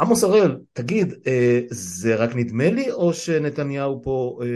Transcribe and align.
עמוס 0.00 0.24
הראל, 0.24 0.56
תגיד, 0.72 1.14
אה, 1.26 1.60
זה 1.70 2.16
רק 2.16 2.30
נדמה 2.34 2.70
לי 2.70 2.92
או 2.92 3.12
שנתניהו 3.12 4.02
פה, 4.02 4.38
אה, 4.42 4.46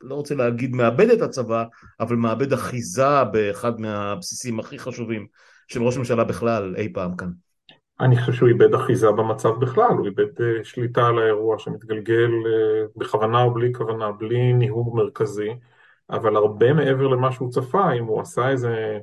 לא 0.00 0.14
רוצה 0.14 0.34
להגיד 0.34 0.76
מאבד 0.76 1.10
את 1.10 1.22
הצבא, 1.22 1.64
אבל 2.00 2.16
מאבד 2.16 2.52
אחיזה 2.52 3.24
באחד 3.32 3.80
מהבסיסים 3.80 4.60
הכי 4.60 4.78
חשובים 4.78 5.26
של 5.68 5.82
ראש 5.82 5.96
ממשלה 5.96 6.24
בכלל 6.24 6.74
אי 6.76 6.92
פעם 6.92 7.16
כאן? 7.16 7.28
אני 8.00 8.16
חושב 8.16 8.32
שהוא 8.32 8.48
איבד 8.48 8.74
אחיזה 8.74 9.10
במצב 9.10 9.50
בכלל, 9.60 9.90
הוא 9.98 10.06
איבד 10.06 10.40
uh, 10.40 10.64
שליטה 10.64 11.06
על 11.06 11.18
האירוע 11.18 11.58
שמתגלגל 11.58 12.30
בכוונה 12.96 13.42
או 13.42 13.54
בלי 13.54 13.72
כוונה, 13.74 14.12
בלי 14.12 14.52
ניהוג 14.52 14.96
מרכזי, 14.96 15.50
אבל 16.10 16.36
הרבה 16.36 16.72
מעבר 16.72 17.08
למה 17.08 17.32
שהוא 17.32 17.50
צפה, 17.50 17.92
אם 17.92 18.04
הוא 18.04 18.20
עשה 18.20 18.50
איזה 18.50 18.98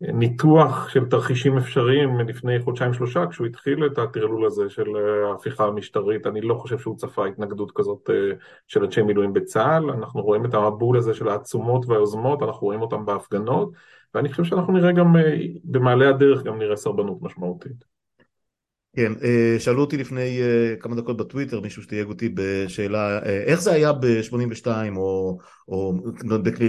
ניתוח 0.00 0.88
של 0.88 1.04
תרחישים 1.04 1.58
אפשריים 1.58 2.20
לפני 2.20 2.60
חודשיים 2.60 2.94
שלושה, 2.94 3.26
כשהוא 3.30 3.46
התחיל 3.46 3.86
את 3.86 3.98
הטרלול 3.98 4.46
הזה 4.46 4.70
של 4.70 4.96
אה, 4.96 5.30
ההפיכה 5.30 5.64
המשטרית, 5.64 6.26
אני 6.26 6.40
לא 6.40 6.54
חושב 6.54 6.78
שהוא 6.78 6.96
צפה 6.96 7.26
התנגדות 7.26 7.72
כזאת 7.74 8.10
של 8.66 8.84
אנשי 8.84 9.02
מילואים 9.02 9.32
בצה"ל, 9.32 9.90
אנחנו 9.90 10.22
רואים 10.22 10.44
את 10.44 10.54
המבול 10.54 10.98
הזה 10.98 11.14
של 11.14 11.28
העצומות 11.28 11.86
והיוזמות, 11.86 12.42
אנחנו 12.42 12.66
רואים 12.66 12.82
אותם 12.82 13.06
בהפגנות, 13.06 13.72
ואני 14.14 14.28
חושב 14.28 14.44
שאנחנו 14.44 14.72
נראה 14.72 14.92
גם, 14.92 15.16
במעלה 15.64 16.08
הדרך 16.08 16.42
גם 16.42 16.58
נראה 16.58 16.76
סרבנות 16.76 17.22
משמעותית. 17.22 17.97
כן, 18.96 19.12
אה, 19.22 19.56
שאלו 19.58 19.80
אותי 19.80 19.96
לפני 19.96 20.42
אה, 20.42 20.74
כמה 20.80 20.96
דקות 20.96 21.16
בטוויטר, 21.16 21.60
מישהו 21.60 21.82
שתייג 21.82 22.08
אותי 22.08 22.28
בשאלה 22.34 23.18
אה, 23.18 23.42
איך 23.42 23.60
זה 23.60 23.72
היה 23.72 23.92
ב-82 23.92 24.66
או, 24.96 25.38
או 25.68 25.94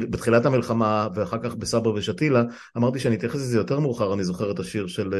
בתחילת 0.09 0.45
המלחמה 0.45 1.07
ואחר 1.15 1.37
כך 1.43 1.55
בסברה 1.55 1.93
ושתילה, 1.93 2.43
אמרתי 2.77 2.99
שאני 2.99 3.15
אתייחס 3.15 3.35
לזה 3.35 3.57
יותר 3.57 3.79
מאוחר, 3.79 4.13
אני 4.13 4.23
זוכר 4.23 4.51
את 4.51 4.59
השיר 4.59 4.87
של, 4.87 5.13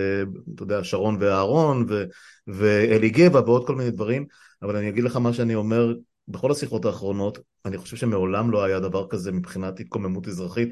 אתה 0.56 0.64
יודע, 0.64 0.84
שרון 0.84 1.18
ואהרון 1.20 1.86
ו, 1.90 2.04
ואלי 2.48 3.10
גבע 3.10 3.40
ועוד 3.40 3.68
כל 3.68 3.76
מיני 3.76 3.92
דברים, 3.92 4.26
אבל 4.62 4.76
אני 4.76 4.90
אגיד 4.90 5.04
לך 5.04 5.16
מה 5.16 5.34
שאני 5.34 5.56
אומר 5.56 5.94
בכל 6.28 6.52
השיחות 6.52 6.86
האחרונות, 6.86 7.40
אני 7.66 7.78
חושב 7.78 7.98
שמעולם 7.98 8.52
לא 8.52 8.64
היה 8.64 8.80
דבר 8.80 9.08
כזה 9.10 9.32
מבחינת 9.32 9.80
התקוממות 9.80 10.28
אזרחית, 10.28 10.70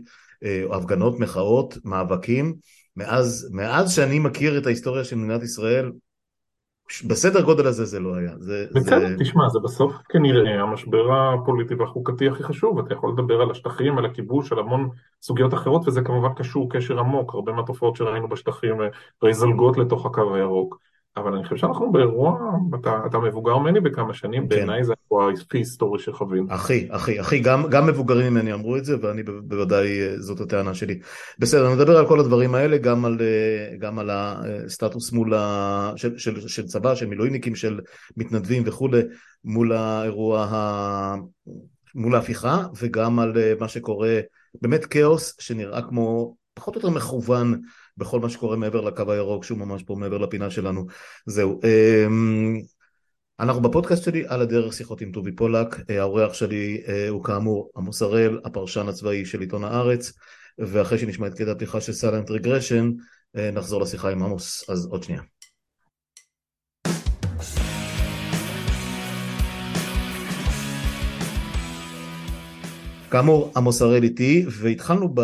הפגנות, 0.71 1.19
מחאות, 1.19 1.77
מאבקים, 1.85 2.55
מאז, 2.95 3.49
מאז 3.51 3.91
שאני 3.91 4.19
מכיר 4.19 4.57
את 4.57 4.65
ההיסטוריה 4.65 5.03
של 5.03 5.15
מדינת 5.15 5.43
ישראל, 5.43 5.91
בסדר 7.07 7.41
גודל 7.41 7.67
הזה 7.67 7.85
זה 7.85 7.99
לא 7.99 8.15
היה. 8.15 8.31
זה, 8.39 8.65
בסדר, 8.73 9.07
זה... 9.07 9.15
תשמע, 9.19 9.49
זה 9.49 9.59
בסוף 9.63 9.93
כנראה 10.09 10.61
המשבר 10.61 11.13
הפוליטי 11.13 11.73
והחוקתי 11.75 12.27
הכי 12.27 12.43
חשוב, 12.43 12.79
אתה 12.79 12.93
יכול 12.93 13.13
לדבר 13.13 13.41
על 13.41 13.51
השטחים, 13.51 13.97
על 13.97 14.05
הכיבוש, 14.05 14.51
על 14.51 14.59
המון 14.59 14.89
סוגיות 15.21 15.53
אחרות, 15.53 15.87
וזה 15.87 16.01
כמובן 16.01 16.33
קשור 16.33 16.69
קשר 16.71 16.99
עמוק, 16.99 17.33
הרבה 17.33 17.51
מהתופעות 17.51 17.95
שראינו 17.95 18.29
בשטחים 18.29 18.75
הרי 19.21 19.33
זלגות 19.33 19.77
לתוך 19.77 20.05
הקו 20.05 20.35
הירוק. 20.35 20.86
אבל 21.17 21.33
אני 21.33 21.43
חושב 21.43 21.57
שאנחנו 21.57 21.91
באירוע, 21.91 22.39
אתה, 22.81 23.01
אתה 23.05 23.17
מבוגר 23.17 23.57
ממני 23.57 23.79
בכמה 23.79 24.13
שנים, 24.13 24.41
כן. 24.41 24.49
בעיניי 24.49 24.83
זה 24.83 24.93
האירוע 24.97 25.31
הכי 25.33 25.57
היסטורי 25.57 25.99
שחווינו. 25.99 26.47
אחי, 26.49 26.87
אחי, 26.89 27.21
אחי, 27.21 27.39
גם, 27.39 27.69
גם 27.69 27.87
מבוגרים 27.87 28.33
ממני 28.33 28.53
אמרו 28.53 28.77
את 28.77 28.85
זה, 28.85 28.95
ואני 29.01 29.23
בוודאי, 29.23 30.01
אה, 30.01 30.19
זאת 30.19 30.41
הטענה 30.41 30.73
שלי. 30.73 30.99
בסדר, 31.39 31.75
נדבר 31.75 31.97
על 31.97 32.07
כל 32.07 32.19
הדברים 32.19 32.55
האלה, 32.55 32.77
גם 32.77 33.05
על, 33.05 33.17
אה, 33.21 33.77
גם 33.77 33.99
על 33.99 34.09
הסטטוס 34.11 35.11
מול 35.11 35.33
ה, 35.33 35.93
של, 35.95 36.17
של, 36.17 36.47
של 36.47 36.65
צבא, 36.65 36.95
של 36.95 37.05
מילואימניקים, 37.05 37.55
של 37.55 37.79
מתנדבים 38.17 38.63
וכולי, 38.65 39.01
מול 39.43 39.73
האירוע, 39.73 40.43
ה, 40.43 41.15
מול 41.95 42.15
ההפיכה, 42.15 42.63
וגם 42.81 43.19
על 43.19 43.37
אה, 43.37 43.53
מה 43.59 43.67
שקורה, 43.67 44.19
באמת 44.61 44.85
כאוס 44.85 45.35
שנראה 45.39 45.81
כמו 45.81 46.35
פחות 46.53 46.75
או 46.75 46.79
יותר 46.79 46.89
מכוון 46.89 47.61
בכל 47.97 48.19
מה 48.19 48.29
שקורה 48.29 48.57
מעבר 48.57 48.81
לקו 48.81 49.11
הירוק, 49.11 49.43
שהוא 49.43 49.57
ממש 49.57 49.83
פה 49.83 49.95
מעבר 49.95 50.17
לפינה 50.17 50.49
שלנו. 50.49 50.85
זהו. 51.25 51.59
אמ, 51.63 52.57
אנחנו 53.39 53.61
בפודקאסט 53.61 54.03
שלי 54.03 54.23
על 54.27 54.41
הדרך 54.41 54.73
שיחות 54.73 55.01
עם 55.01 55.11
טובי 55.11 55.31
פולק, 55.31 55.75
אה, 55.89 56.01
האורח 56.01 56.33
שלי 56.33 56.83
אה, 56.87 57.09
הוא 57.09 57.23
כאמור 57.23 57.71
עמוס 57.77 58.01
הראל, 58.01 58.39
הפרשן 58.45 58.87
הצבאי 58.87 59.25
של 59.25 59.41
עיתון 59.41 59.63
הארץ, 59.63 60.13
ואחרי 60.59 60.97
שנשמע 60.97 61.27
את 61.27 61.33
קטע 61.33 61.51
הפתיחה 61.51 61.81
של 61.81 61.93
Silent 61.93 62.31
Regression, 62.31 62.91
אה, 63.37 63.51
נחזור 63.51 63.81
לשיחה 63.81 64.09
עם 64.09 64.23
עמוס, 64.23 64.69
אז 64.69 64.85
עוד 64.85 65.03
שנייה. 65.03 65.21
כאמור, 73.11 73.51
עמוס 73.55 73.81
הראל 73.81 74.03
איתי, 74.03 74.45
והתחלנו 74.49 75.15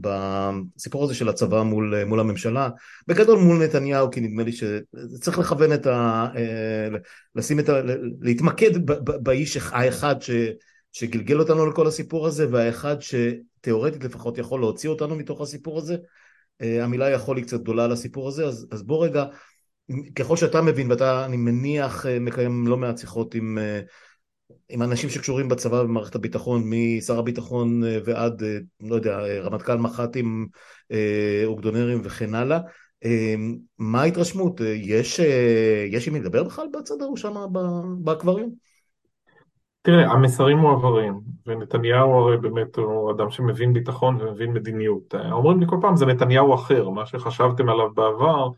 בסיפור 0.00 1.04
הזה 1.04 1.14
של 1.14 1.28
הצבא 1.28 1.62
מול, 1.62 2.04
מול 2.04 2.20
הממשלה, 2.20 2.68
בגדול 3.06 3.38
מול 3.38 3.64
נתניהו, 3.64 4.10
כי 4.10 4.20
נדמה 4.20 4.42
לי 4.42 4.52
שצריך 4.52 5.38
לכוון 5.38 5.72
את 5.72 5.86
ה... 5.86 6.26
אה, 6.36 6.88
לשים 7.34 7.60
את 7.60 7.68
ה... 7.68 7.80
להתמקד 8.20 8.86
באיש 9.22 9.56
האחד 9.56 10.22
ש, 10.22 10.30
שגלגל 10.92 11.38
אותנו 11.38 11.66
לכל 11.66 11.86
הסיפור 11.86 12.26
הזה, 12.26 12.46
והאחד 12.50 12.96
שתיאורטית 13.00 14.04
לפחות 14.04 14.38
יכול 14.38 14.60
להוציא 14.60 14.90
אותנו 14.90 15.16
מתוך 15.16 15.40
הסיפור 15.40 15.78
הזה. 15.78 15.96
אה, 16.62 16.84
המילה 16.84 17.10
יכול 17.10 17.36
היא 17.36 17.44
קצת 17.44 17.60
גדולה 17.60 17.84
על 17.84 17.92
הסיפור 17.92 18.28
הזה, 18.28 18.46
אז, 18.46 18.66
אז 18.70 18.82
בוא 18.82 19.04
רגע, 19.04 19.24
ככל 20.14 20.36
שאתה 20.36 20.62
מבין, 20.62 20.90
ואתה, 20.90 21.24
אני 21.24 21.36
מניח, 21.36 22.06
אה, 22.06 22.18
מקיים 22.18 22.66
לא 22.66 22.76
מעט 22.76 22.98
שיחות 22.98 23.34
עם... 23.34 23.58
עם 24.68 24.82
אנשים 24.82 25.10
שקשורים 25.10 25.48
בצבא 25.48 25.76
ובמערכת 25.76 26.14
הביטחון, 26.14 26.62
משר 26.66 27.18
הביטחון 27.18 27.84
אה, 27.84 27.98
ועד, 28.04 28.42
אה, 28.42 28.58
לא 28.80 28.94
יודע, 28.94 29.18
אה, 29.20 29.40
רמטכ"ל 29.40 29.76
מח"טים, 29.76 30.48
אוגדונרים 31.44 32.00
וכן 32.04 32.34
הלאה. 32.34 32.58
מה 33.78 34.02
ההתרשמות? 34.02 34.60
יש, 34.74 35.20
יש 35.90 36.08
עם 36.08 36.14
מי 36.14 36.20
לדבר 36.20 36.44
בכלל 36.44 36.66
בצד 36.72 37.02
ההוא 37.02 37.16
שם 37.16 37.34
באקווריום? 37.98 38.50
תראה, 39.82 40.10
המסרים 40.12 40.58
מועברים, 40.58 41.20
ונתניהו 41.46 42.12
הרי 42.12 42.36
באמת 42.36 42.76
הוא 42.76 43.10
אדם 43.10 43.30
שמבין 43.30 43.72
ביטחון 43.72 44.20
ומבין 44.20 44.52
מדיניות. 44.52 45.14
אומרים 45.14 45.60
לי 45.60 45.66
כל 45.68 45.76
פעם, 45.80 45.96
זה 45.96 46.06
נתניהו 46.06 46.54
אחר, 46.54 46.88
מה 46.88 47.06
שחשבתם 47.06 47.68
עליו 47.68 47.94
בעבר 47.94 48.48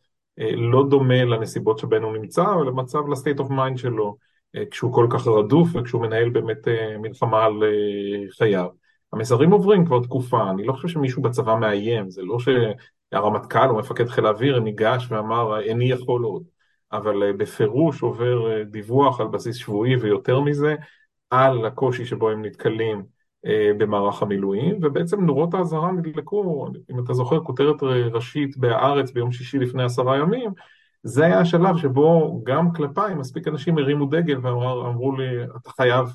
לא 0.57 0.87
דומה 0.91 1.25
לנסיבות 1.25 1.79
שבהן 1.79 2.03
הוא 2.03 2.17
נמצא, 2.17 2.43
אבל 2.43 2.67
למצב, 2.67 3.09
ל 3.09 3.14
state 3.14 3.39
of 3.39 3.51
mind 3.51 3.79
שלו. 3.79 4.17
אה, 4.57 4.67
כשהוא 4.71 4.93
כל 4.93 5.07
כך 5.11 5.27
רדוף 5.27 5.69
וכשהוא 5.75 6.03
מנהל 6.03 6.31
באמת 6.31 6.69
אה, 6.69 6.99
מלחמה 6.99 7.45
על 7.45 7.63
אה, 7.65 8.31
חייו. 8.31 8.69
המסרים 9.13 9.51
עוברים 9.51 9.87
כבר 9.87 10.03
תקופה, 10.03 10.51
אני 10.51 10.65
לא 10.65 10.73
חושב 10.73 10.89
שמישהו 10.89 11.23
בצבא 11.23 11.55
מאיים, 11.55 12.11
זה 12.11 12.23
לא 12.23 12.37
שהרמטכ"ל 12.39 13.69
או 13.69 13.79
מפקד 13.79 14.09
חיל 14.09 14.27
האוויר 14.27 14.61
ניגש 14.61 15.07
ואמר 15.11 15.61
איני 15.61 15.85
יכול 15.85 16.25
עוד, 16.25 16.45
אבל 16.93 17.33
בפירוש 17.33 18.03
עובר 18.03 18.63
דיווח 18.63 19.21
על 19.21 19.27
בסיס 19.27 19.57
שבועי 19.57 19.97
ויותר 19.97 20.41
מזה, 20.41 20.75
על 21.31 21.67
הקושי 21.67 22.05
שבו 22.05 22.31
הם 22.31 22.45
נתקלים 22.45 23.03
במערך 23.79 24.23
המילואים, 24.23 24.79
ובעצם 24.83 25.25
נורות 25.25 25.55
האזהרה 25.55 25.93
נדלקו, 25.93 26.67
אם 26.91 27.05
אתה 27.05 27.15
זוכר, 27.15 27.41
כותרת 27.41 27.83
ראשית 27.83 28.57
בהארץ 28.57 29.11
ביום 29.11 29.33
שישי 29.33 29.59
לפני 29.59 29.83
עשרה 29.83 30.19
ימים, 30.19 30.51
זה 31.05 31.25
היה 31.25 31.41
השלב 31.41 31.77
שבו 31.77 32.41
גם 32.45 32.73
כלפיי 32.73 33.15
מספיק 33.15 33.49
אנשים 33.49 33.79
הרימו 33.79 34.07
דגל 34.07 34.39
ואמרו 34.43 35.17
לי, 35.17 35.45
אתה 35.57 35.71
חייב 35.71 36.07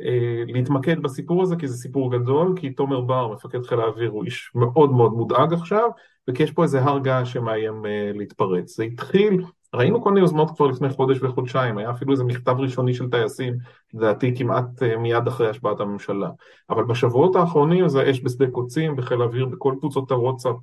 אה, 0.00 0.42
להתמקד 0.46 1.02
בסיפור 1.02 1.42
הזה, 1.42 1.56
כי 1.56 1.68
זה 1.68 1.76
סיפור 1.76 2.12
גדול, 2.12 2.54
כי 2.56 2.70
תומר 2.70 3.00
בר, 3.00 3.28
מפקד 3.28 3.62
חיל 3.62 3.80
האוויר, 3.80 4.10
הוא 4.10 4.24
איש 4.24 4.50
מאוד 4.54 4.92
מאוד 4.92 5.12
מודאג 5.12 5.52
עכשיו, 5.52 5.90
וכי 6.28 6.42
יש 6.42 6.50
פה 6.50 6.62
איזה 6.62 6.82
הר 6.82 6.98
געש 6.98 7.32
שמאיים 7.32 7.86
אה, 7.86 8.10
להתפרץ. 8.14 8.76
זה 8.76 8.84
התחיל, 8.84 9.44
ראינו 9.74 10.02
כל 10.02 10.10
מיני 10.10 10.20
יוזמות 10.20 10.56
כבר 10.56 10.66
לפני 10.66 10.90
חודש 10.90 11.22
וחודשיים, 11.22 11.78
היה 11.78 11.90
אפילו 11.90 12.12
איזה 12.12 12.24
מכתב 12.24 12.56
ראשוני 12.58 12.94
של 12.94 13.10
טייסים, 13.10 13.54
לדעתי 13.94 14.36
כמעט 14.36 14.82
אה, 14.82 14.96
מיד 14.96 15.26
אחרי 15.26 15.48
השבעת 15.48 15.80
הממשלה. 15.80 16.30
אבל 16.70 16.84
בשבועות 16.84 17.36
האחרונים 17.36 17.88
זה 17.88 18.10
אש 18.10 18.20
בשדה 18.24 18.46
קוצים, 18.50 18.96
בחיל 18.96 19.20
האוויר, 19.20 19.46
בכל 19.46 19.74
קבוצות 19.80 20.10
הוואטסאפ, 20.10 20.56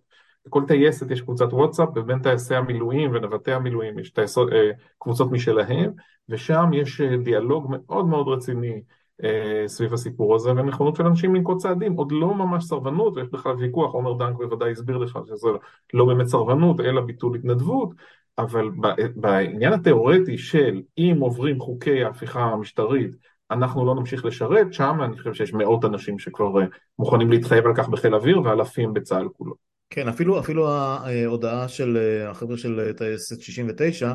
לכל 0.45 0.63
טייסת 0.67 1.11
יש 1.11 1.21
קבוצת 1.21 1.53
וואטסאפ, 1.53 1.89
ובין 1.95 2.19
טייסי 2.19 2.55
המילואים 2.55 3.11
ונווטי 3.13 3.51
המילואים 3.51 3.99
יש 3.99 4.09
טייסות, 4.09 4.53
אה, 4.53 4.71
קבוצות 4.99 5.31
משלהם, 5.31 5.91
ושם 6.29 6.69
יש 6.73 7.01
אה, 7.01 7.17
דיאלוג 7.17 7.66
מאוד 7.69 8.05
מאוד 8.05 8.28
רציני 8.28 8.81
אה, 9.23 9.63
סביב 9.67 9.93
הסיפור 9.93 10.35
הזה, 10.35 10.51
ונכונות 10.51 10.95
של 10.95 11.05
אנשים 11.05 11.35
לנקוט 11.35 11.57
צעדים, 11.57 11.93
עוד 11.93 12.11
לא 12.11 12.35
ממש 12.35 12.63
סרבנות, 12.63 13.17
ויש 13.17 13.28
בכלל 13.28 13.55
ויכוח, 13.55 13.93
עומר 13.93 14.13
דנק 14.13 14.37
בוודאי 14.37 14.72
הסביר 14.72 14.97
לך 14.97 15.19
שזה 15.28 15.49
לא 15.93 16.05
באמת 16.05 16.28
סרבנות, 16.28 16.79
אלא 16.79 17.01
ביטול 17.01 17.35
התנדבות, 17.35 17.89
אבל 18.37 18.69
בעניין 19.16 19.73
התיאורטי 19.73 20.37
של 20.37 20.81
אם 20.97 21.17
עוברים 21.19 21.59
חוקי 21.59 22.03
ההפיכה 22.03 22.43
המשטרית, 22.43 23.11
אנחנו 23.51 23.85
לא 23.85 23.96
נמשיך 23.96 24.25
לשרת, 24.25 24.73
שם 24.73 24.99
אני 25.03 25.17
חושב 25.17 25.34
שיש 25.34 25.53
מאות 25.53 25.85
אנשים 25.85 26.19
שכבר 26.19 26.53
מוכנים 26.99 27.31
להתחייב 27.31 27.66
על 27.66 27.75
כך 27.75 27.89
בחיל 27.89 28.13
האוויר 28.13 28.41
ואלפים 28.41 28.93
בצה"ל 28.93 29.28
כולו. 29.37 29.72
כן, 29.93 30.07
אפילו, 30.07 30.40
אפילו 30.40 30.69
ההודעה 30.69 31.67
של 31.67 31.97
אה, 31.97 32.29
החבר'ה 32.29 32.57
של 32.57 32.91
טייסת 32.97 33.41
69, 33.41 34.13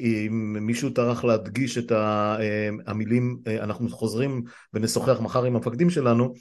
אם 0.00 0.56
מישהו 0.60 0.90
טרח 0.90 1.24
להדגיש 1.24 1.78
את 1.78 1.92
אה, 1.92 2.68
המילים, 2.86 3.38
אה, 3.46 3.64
אנחנו 3.64 3.88
חוזרים 3.88 4.42
ונשוחח 4.74 5.20
מחר 5.20 5.44
עם 5.44 5.56
המפקדים 5.56 5.90
שלנו, 5.90 6.34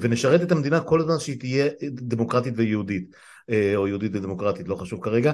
ונשרת 0.00 0.42
את 0.42 0.52
המדינה 0.52 0.80
כל 0.80 1.00
הזמן 1.00 1.18
שהיא 1.18 1.40
תהיה 1.40 1.66
דמוקרטית 1.82 2.54
ויהודית. 2.56 3.10
או 3.76 3.88
יהודית 3.88 4.12
ודמוקרטית, 4.14 4.68
לא 4.68 4.74
חשוב 4.74 5.00
כרגע. 5.02 5.32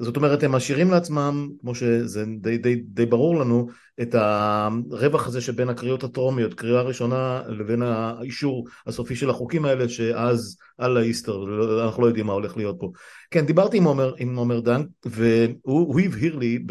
זאת 0.00 0.16
אומרת, 0.16 0.42
הם 0.42 0.52
משאירים 0.52 0.90
לעצמם, 0.90 1.48
כמו 1.60 1.74
שזה 1.74 2.24
די, 2.40 2.58
די, 2.58 2.74
די 2.74 3.06
ברור 3.06 3.38
לנו, 3.38 3.68
את 4.02 4.14
הרווח 4.14 5.26
הזה 5.26 5.40
שבין 5.40 5.68
הקריאות 5.68 6.04
הטרומיות, 6.04 6.54
קריאה 6.54 6.82
ראשונה, 6.82 7.42
לבין 7.48 7.82
האישור 7.82 8.66
הסופי 8.86 9.16
של 9.16 9.30
החוקים 9.30 9.64
האלה, 9.64 9.88
שאז 9.88 10.56
אללה 10.80 11.00
איסטר, 11.00 11.44
אנחנו 11.84 12.02
לא 12.02 12.06
יודעים 12.06 12.26
מה 12.26 12.32
הולך 12.32 12.56
להיות 12.56 12.76
פה. 12.80 12.90
כן, 13.30 13.46
דיברתי 13.46 13.76
עם 13.76 13.84
עומר, 13.84 14.14
עם 14.18 14.36
עומר 14.36 14.60
דן, 14.60 14.82
והוא 15.04 16.00
הבהיר 16.00 16.36
לי, 16.36 16.64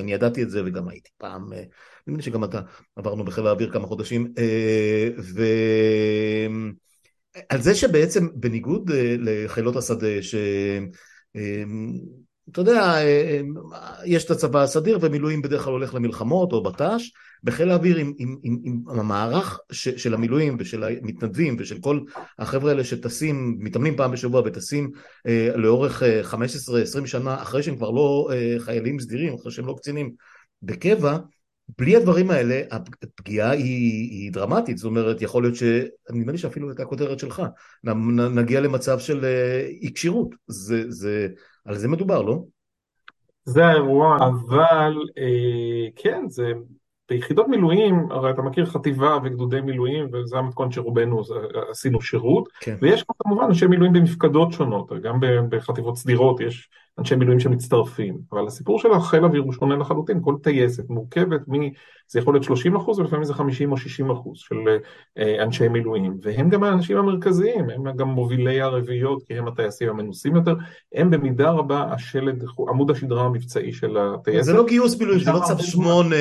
אני 0.00 0.12
ידעתי 0.12 0.42
את 0.42 0.50
זה 0.50 0.62
וגם 0.64 0.88
הייתי 0.88 1.10
פעם, 1.18 1.52
אה, 1.52 1.62
נדמה 2.06 2.16
לי 2.16 2.22
שגם 2.22 2.44
אתה, 2.44 2.60
עברנו 2.96 3.24
בחיל 3.24 3.46
האוויר 3.46 3.72
כמה 3.72 3.86
חודשים, 3.86 4.32
אה, 4.38 5.08
ו... 5.18 5.42
על 7.48 7.60
זה 7.60 7.74
שבעצם 7.74 8.28
בניגוד 8.34 8.90
אה, 8.90 9.16
לחילות 9.18 9.76
השדה, 9.76 10.22
ש... 10.22 10.34
אתה 12.52 12.60
יודע, 12.60 12.94
יש 14.04 14.24
את 14.24 14.30
הצבא 14.30 14.62
הסדיר 14.62 14.98
ומילואים 15.02 15.42
בדרך 15.42 15.62
כלל 15.62 15.72
הולך 15.72 15.94
למלחמות 15.94 16.52
או 16.52 16.62
בט"ש, 16.62 17.12
בחיל 17.42 17.70
האוויר 17.70 17.96
עם, 17.96 18.12
עם, 18.18 18.36
עם, 18.42 18.58
עם 18.64 19.00
המערך 19.00 19.60
ש, 19.72 19.88
של 19.88 20.14
המילואים 20.14 20.56
ושל 20.60 20.84
המתנדבים 20.84 21.56
ושל 21.58 21.78
כל 21.80 22.00
החבר'ה 22.38 22.70
האלה 22.70 22.84
שטסים, 22.84 23.56
מתאמנים 23.58 23.96
פעם 23.96 24.12
בשבוע 24.12 24.42
וטסים 24.44 24.90
אה, 25.26 25.50
לאורך 25.56 26.02
15-20 26.32 26.36
אה, 27.00 27.06
שנה 27.06 27.42
אחרי 27.42 27.62
שהם 27.62 27.76
כבר 27.76 27.90
לא 27.90 28.28
אה, 28.32 28.56
חיילים 28.58 29.00
סדירים, 29.00 29.34
אחרי 29.34 29.52
שהם 29.52 29.66
לא 29.66 29.74
קצינים 29.78 30.12
בקבע, 30.62 31.18
בלי 31.78 31.96
הדברים 31.96 32.30
האלה 32.30 32.60
הפגיעה 32.70 33.50
היא, 33.50 34.10
היא 34.10 34.32
דרמטית, 34.32 34.78
זאת 34.78 34.88
אומרת 34.90 35.22
יכול 35.22 35.42
להיות 35.42 35.54
נדמה 36.10 36.32
לי 36.32 36.38
שאפילו 36.38 36.68
הייתה 36.68 36.84
כותרת 36.84 37.18
שלך, 37.18 37.42
נגיע 38.34 38.60
למצב 38.60 38.98
של 38.98 39.24
אה, 39.24 39.66
אי 39.66 39.94
כשירות, 39.94 40.34
זה, 40.46 40.90
זה, 40.90 41.28
על 41.64 41.74
זה 41.74 41.88
מדובר, 41.88 42.22
לא? 42.22 42.42
זה 43.44 43.66
האירוע, 43.66 44.16
אבל 44.16 44.94
אה, 45.18 45.90
כן, 45.96 46.24
זה 46.28 46.52
ביחידות 47.08 47.48
מילואים, 47.48 48.08
הרי 48.10 48.30
אתה 48.30 48.42
מכיר 48.42 48.66
חטיבה 48.66 49.18
וגדודי 49.24 49.60
מילואים, 49.60 50.08
וזה 50.12 50.38
המתכון 50.38 50.72
שרובנו 50.72 51.22
עשינו 51.70 52.00
שירות, 52.00 52.48
כן. 52.60 52.76
ויש 52.82 53.04
כמובן 53.22 53.44
אנשי 53.44 53.66
מילואים 53.66 53.92
במפקדות 53.92 54.52
שונות, 54.52 54.92
גם 55.02 55.20
בחטיבות 55.50 55.96
סדירות 55.96 56.40
יש 56.40 56.68
אנשי 56.98 57.16
מילואים 57.16 57.40
שמצטרפים, 57.40 58.18
אבל 58.32 58.46
הסיפור 58.46 58.78
של 58.78 58.92
החיל 58.92 59.24
אוויר 59.24 59.42
הוא 59.42 59.52
שונה 59.52 59.76
לחלוטין, 59.76 60.20
כל 60.22 60.34
טייסת 60.42 60.90
מורכבת 60.90 61.40
מ... 61.48 61.52
זה 62.10 62.18
יכול 62.18 62.34
להיות 62.34 62.44
30 62.44 62.76
אחוז 62.76 62.98
ולפעמים 62.98 63.24
זה 63.24 63.34
50 63.34 63.72
או 63.72 63.76
60 63.76 64.10
אחוז 64.10 64.38
של 64.38 64.56
אה, 65.18 65.42
אנשי 65.42 65.68
מילואים, 65.68 66.18
והם 66.22 66.48
גם 66.48 66.64
האנשים 66.64 66.96
המרכזיים, 66.96 67.70
הם 67.70 67.96
גם 67.96 68.08
מובילי 68.08 68.60
הרביעיות, 68.60 69.22
כי 69.22 69.38
הם 69.38 69.48
הטייסים 69.48 69.88
המנוסים 69.88 70.36
יותר, 70.36 70.54
הם 70.94 71.10
במידה 71.10 71.50
רבה 71.50 71.92
השלד, 71.92 72.44
עמוד 72.68 72.90
השדרה 72.90 73.24
המבצעי 73.24 73.72
של 73.72 73.96
הטייסת. 73.96 74.44
זה 74.44 74.52
לא 74.52 74.66
גיוס 74.66 74.98
מילואים, 74.98 75.20
זה 75.20 75.32
לא 75.32 75.40
צו 75.46 75.62
שמונה 75.62 76.16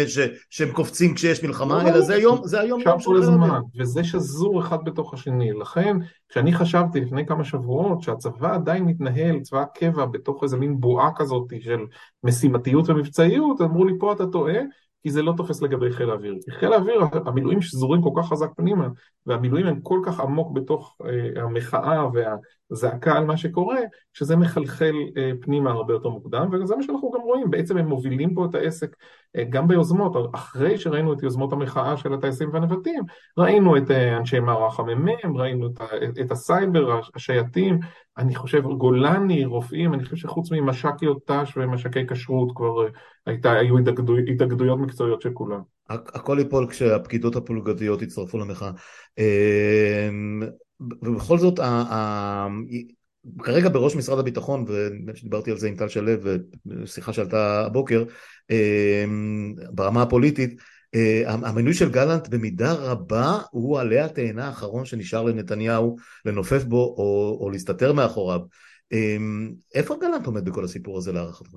שהם 0.49 0.71
קופצים 0.71 1.13
כשיש 1.13 1.43
מלחמה, 1.43 1.83
לא, 1.83 1.89
אלא 1.89 2.01
זה 2.01 2.13
היום, 2.13 2.41
זה 2.43 2.61
היום 2.61 2.81
יום 2.85 2.99
של 2.99 3.15
הזמן, 3.15 3.59
וזה 3.79 4.03
שזור 4.03 4.59
אחד 4.59 4.77
בתוך 4.83 5.13
השני, 5.13 5.51
לכן 5.53 5.97
כשאני 6.29 6.53
חשבתי 6.53 7.01
לפני 7.01 7.25
כמה 7.25 7.43
שבועות 7.43 8.01
שהצבא 8.01 8.55
עדיין 8.55 8.83
מתנהל, 8.85 9.39
צבא 9.39 9.61
הקבע, 9.61 10.05
בתוך 10.05 10.43
איזה 10.43 10.57
מין 10.57 10.79
בועה 10.79 11.09
כזאת 11.15 11.53
של 11.59 11.79
משימתיות 12.23 12.89
ומבצעיות, 12.89 13.61
אמרו 13.61 13.85
לי 13.85 13.93
פה 13.99 14.13
אתה 14.13 14.27
טועה, 14.27 14.59
כי 15.03 15.11
זה 15.11 15.21
לא 15.21 15.33
תופס 15.37 15.61
לגבי 15.61 15.91
חיל 15.91 16.09
האוויר. 16.09 16.35
כי 16.45 16.51
חיל 16.51 16.73
האוויר, 16.73 17.01
המילואים 17.25 17.61
שזורים 17.61 18.01
כל 18.01 18.11
כך 18.17 18.29
חזק 18.29 18.49
פנימה, 18.57 18.87
והמילואים 19.25 19.65
הם 19.65 19.81
כל 19.81 19.99
כך 20.05 20.19
עמוק 20.19 20.51
בתוך 20.51 20.97
אה, 21.05 21.43
המחאה 21.43 21.99
והזעקה 22.71 23.17
על 23.17 23.25
מה 23.25 23.37
שקורה, 23.37 23.77
שזה 24.13 24.35
מחלחל 24.35 24.93
אה, 25.17 25.31
פנימה 25.41 25.71
הרבה 25.71 25.93
יותר 25.93 26.09
מוקדם, 26.09 26.49
וזה 26.51 26.75
מה 26.75 26.83
שאנחנו 26.83 27.11
גם 27.11 27.21
רואים, 27.21 27.51
בעצם 27.51 27.77
הם 27.77 27.87
מובילים 27.87 28.33
פה 28.33 28.45
את 28.45 28.55
העסק 28.55 28.95
אה, 29.35 29.43
גם 29.49 29.67
ביוזמות, 29.67 30.35
אחרי 30.35 30.77
שראינו 30.77 31.13
את 31.13 31.23
יוזמות 31.23 31.53
המחאה 31.53 31.97
של 31.97 32.13
הטייסים 32.13 32.49
והנבטים, 32.53 33.03
ראינו 33.37 33.77
את 33.77 33.91
אה, 33.91 34.17
אנשי 34.17 34.39
מערך 34.39 34.79
המ"מ, 34.79 35.37
ראינו 35.37 35.67
את, 35.67 35.81
את, 36.03 36.19
את 36.19 36.31
הסייבר, 36.31 36.99
השייטים, 37.15 37.79
אני 38.17 38.35
חושב 38.35 38.61
גולני, 38.63 39.45
רופאים, 39.45 39.93
אני 39.93 40.03
חושב 40.03 40.15
שחוץ 40.15 40.51
ממש"קיות 40.51 41.31
ת"ש 41.31 41.57
ומש"קי 41.57 42.07
כשרות 42.07 42.51
כבר 42.55 42.85
אה, 42.85 42.89
הייתה, 43.25 43.51
היו 43.51 43.77
התאגדו, 43.77 44.17
התאגדויות 44.17 44.79
מקצועיות 44.79 45.21
של 45.21 45.33
כולם. 45.33 45.61
הכל 45.89 46.35
ייפול 46.39 46.67
כשהפקידות 46.69 47.35
הפלוגתיות 47.35 48.01
יצטרפו 48.01 48.37
למחאה. 48.37 48.71
ובכל 50.79 51.37
זאת, 51.37 51.59
כרגע 53.43 53.69
בראש 53.69 53.95
משרד 53.95 54.19
הביטחון, 54.19 54.65
ודיברתי 54.67 55.51
על 55.51 55.57
זה 55.57 55.67
עם 55.67 55.75
טל 55.75 55.87
שלו, 55.87 56.11
ושיחה 56.65 57.13
שעלתה 57.13 57.65
הבוקר, 57.65 58.03
אמ, 58.49 59.55
ברמה 59.71 60.01
הפוליטית, 60.01 60.59
אה, 60.95 61.23
המינוי 61.27 61.73
של 61.73 61.91
גלנט 61.91 62.27
במידה 62.27 62.73
רבה 62.73 63.39
הוא 63.51 63.79
עלי 63.79 63.99
התאנה 63.99 64.47
האחרון 64.47 64.85
שנשאר 64.85 65.23
לנתניהו 65.23 65.95
לנופף 66.25 66.63
בו 66.63 66.95
או, 66.97 67.37
או 67.41 67.49
להסתתר 67.49 67.93
מאחוריו. 67.93 68.39
אמ, 68.91 69.53
איפה 69.75 69.95
גלנט 70.01 70.25
עומד 70.25 70.45
בכל 70.45 70.63
הסיפור 70.63 70.97
הזה 70.97 71.11
להערכתך? 71.11 71.51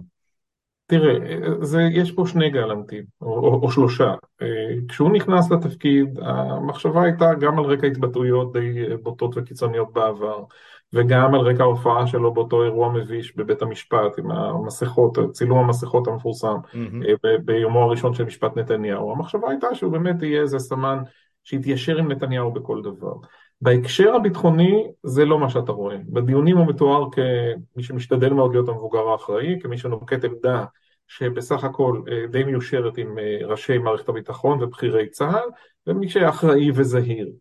תראה, 0.90 1.14
זה, 1.62 1.82
יש 1.92 2.12
פה 2.12 2.24
שני 2.26 2.50
גלנטים, 2.50 3.04
או, 3.20 3.26
או, 3.26 3.60
או 3.62 3.70
שלושה. 3.70 4.14
אה, 4.42 4.46
כשהוא 4.88 5.10
נכנס 5.10 5.50
לתפקיד, 5.50 6.18
המחשבה 6.22 7.02
הייתה 7.02 7.34
גם 7.34 7.58
על 7.58 7.64
רקע 7.64 7.86
התבטאויות 7.86 8.52
די 8.52 8.96
בוטות 9.02 9.32
וקיצוניות 9.36 9.92
בעבר, 9.92 10.44
וגם 10.92 11.34
על 11.34 11.40
רקע 11.40 11.62
ההופעה 11.62 12.06
שלו 12.06 12.34
באותו 12.34 12.64
אירוע 12.64 12.92
מביש 12.92 13.36
בבית 13.36 13.62
המשפט 13.62 14.18
עם 14.18 14.30
המסכות, 14.30 15.18
צילום 15.32 15.58
המסכות 15.58 16.08
המפורסם 16.08 16.56
mm-hmm. 16.74 17.28
ביומו 17.44 17.82
הראשון 17.82 18.14
של 18.14 18.24
משפט 18.24 18.56
נתניהו. 18.56 19.12
המחשבה 19.12 19.50
הייתה 19.50 19.74
שהוא 19.74 19.92
באמת 19.92 20.22
יהיה 20.22 20.42
איזה 20.42 20.58
סמן 20.58 20.98
שיתיישר 21.44 21.98
עם 21.98 22.12
נתניהו 22.12 22.52
בכל 22.52 22.82
דבר. 22.82 23.14
בהקשר 23.60 24.14
הביטחוני 24.14 24.86
זה 25.02 25.24
לא 25.24 25.38
מה 25.38 25.50
שאתה 25.50 25.72
רואה. 25.72 25.96
בדיונים 26.08 26.56
הוא 26.56 26.66
מתואר 26.66 27.10
כמי 27.10 27.82
שמשתדל 27.82 28.32
מאוד 28.32 28.52
להיות 28.52 28.68
המבוגר 28.68 29.08
האחראי, 29.08 29.60
כמי 29.60 29.78
שנוקט 29.78 30.24
עמדה 30.24 30.64
שבסך 31.08 31.64
הכל 31.64 32.00
אה, 32.08 32.26
די 32.26 32.44
מיושרת 32.44 32.98
עם 32.98 33.18
אה, 33.18 33.46
ראשי 33.46 33.78
מערכת 33.78 34.08
הביטחון 34.08 34.62
ובכירי 34.62 35.08
צה"ל, 35.08 35.48
ומי 35.86 36.08
שאחראי 36.08 36.70
וזהיר. 36.74 37.32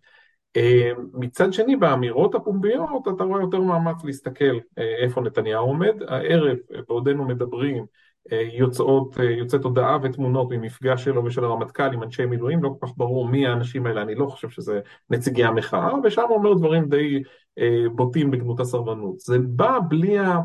אה, 0.57 0.91
מצד 1.13 1.53
שני, 1.53 1.75
באמירות 1.75 2.35
הפומביות 2.35 3.07
אתה 3.15 3.23
רואה 3.23 3.41
יותר 3.41 3.59
מאמץ 3.59 4.03
להסתכל 4.03 4.59
איפה 4.77 5.21
נתניהו 5.21 5.65
עומד. 5.65 5.93
הערב, 6.07 6.57
בעודנו 6.87 7.25
מדברים, 7.25 7.85
יוצאות, 8.53 9.15
יוצאת 9.37 9.63
הודעה 9.63 9.97
ותמונות 10.03 10.47
ממפגש 10.51 11.03
שלו 11.03 11.25
ושל 11.25 11.43
הרמטכ"ל 11.43 11.93
עם 11.93 12.03
אנשי 12.03 12.25
מילואים, 12.25 12.63
לא 12.63 12.75
כל 12.79 12.87
כך 12.87 12.93
ברור 12.97 13.27
מי 13.27 13.47
האנשים 13.47 13.85
האלה, 13.85 14.01
אני 14.01 14.15
לא 14.15 14.25
חושב 14.25 14.49
שזה 14.49 14.79
נציגי 15.09 15.43
המחאה, 15.43 15.89
ושם 16.03 16.21
הוא 16.29 16.37
אומר 16.37 16.53
דברים 16.53 16.89
די 16.89 17.23
בוטים 17.95 18.31
בגנות 18.31 18.59
הסרבנות. 18.59 19.19
זה 19.19 19.37
בא 19.39 19.79
בלי 19.89 20.19
ה... 20.19 20.39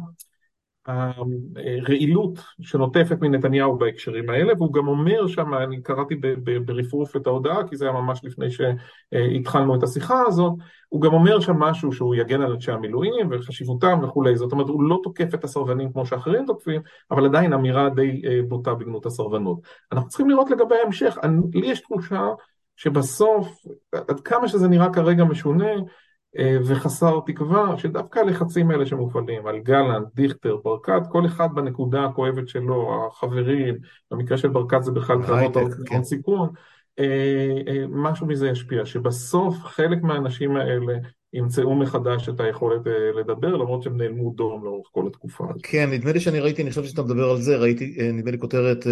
הרעילות 0.87 2.39
שנוטפת 2.61 3.21
מנתניהו 3.21 3.79
בהקשרים 3.79 4.31
האלה, 4.31 4.53
והוא 4.57 4.73
גם 4.73 4.89
אומר 4.89 5.27
שם, 5.27 5.55
אני 5.55 5.83
קראתי 5.83 6.15
ברפרוף 6.65 7.17
את 7.17 7.27
ההודעה, 7.27 7.69
כי 7.69 7.77
זה 7.77 7.85
היה 7.85 7.95
ממש 7.95 8.21
לפני 8.25 8.47
שהתחלנו 8.51 9.75
את 9.75 9.83
השיחה 9.83 10.23
הזאת, 10.27 10.53
הוא 10.89 11.01
גם 11.01 11.13
אומר 11.13 11.41
שם 11.41 11.57
משהו 11.57 11.93
שהוא 11.93 12.15
יגן 12.15 12.41
על 12.41 12.53
אנשי 12.53 12.73
המילואים 12.73 13.29
וחשיבותם 13.31 13.99
וכולי, 14.03 14.37
זאת 14.37 14.53
אומרת 14.53 14.69
הוא 14.69 14.83
לא 14.83 15.01
תוקף 15.03 15.35
את 15.35 15.45
הסרבנים 15.45 15.93
כמו 15.93 16.07
שאחרים 16.07 16.47
תוקפים, 16.47 16.81
אבל 17.11 17.25
עדיין 17.25 17.53
אמירה 17.53 17.89
די 17.89 18.23
אה, 18.27 18.41
בוטה 18.49 18.75
בגנות 18.75 19.07
הסרבנות. 19.07 19.59
אנחנו 19.93 20.09
צריכים 20.09 20.31
לראות 20.31 20.51
לגבי 20.51 20.75
ההמשך, 20.83 21.19
לי 21.55 21.67
יש 21.67 21.81
תחושה 21.81 22.29
שבסוף, 22.77 23.49
עד 23.93 24.21
כמה 24.21 24.49
שזה 24.49 24.69
נראה 24.69 24.93
כרגע 24.93 25.25
משונה, 25.25 25.71
וחסר 26.67 27.21
תקווה 27.27 27.79
שדווקא 27.79 28.19
הלחצים 28.19 28.71
האלה 28.71 28.87
שמופעלים 28.87 29.47
על 29.47 29.59
גלנט, 29.59 30.07
דיכטר, 30.15 30.57
ברקת, 30.65 31.03
כל 31.09 31.27
אחד 31.27 31.49
בנקודה 31.55 32.05
הכואבת 32.05 32.49
שלו, 32.49 33.07
החברים, 33.09 33.75
במקרה 34.11 34.39
של 34.39 34.49
ברקת 34.49 34.83
זה 34.83 34.93
בכלל 34.93 35.23
קרנות 35.23 35.57
כן. 35.87 36.05
סיכון, 36.05 36.49
אה, 36.99 37.61
אה, 37.69 37.85
משהו 37.89 38.27
מזה 38.27 38.49
ישפיע, 38.49 38.87
שבסוף 38.87 39.57
חלק 39.63 40.03
מהאנשים 40.03 40.57
האלה 40.57 40.95
ימצאו 41.33 41.75
מחדש 41.75 42.29
את 42.29 42.41
היכולת 42.41 42.81
לדבר, 43.19 43.57
למרות 43.57 43.83
שהם 43.83 43.97
נעלמו 43.97 44.33
דום 44.37 44.65
לאורך 44.65 44.89
כל 44.93 45.07
התקופה 45.07 45.45
הזאת. 45.51 45.61
כן, 45.63 45.91
נדמה 45.91 46.13
לי 46.13 46.21
שאני 46.21 46.41
ראיתי, 46.41 46.63
אני 46.63 46.71
חושב 46.71 46.85
שאתה 46.85 47.03
מדבר 47.03 47.31
על 47.31 47.41
זה, 47.41 47.57
ראיתי, 47.57 47.97
נדמה 48.13 48.31
לי 48.31 48.39
כותרת, 48.39 48.87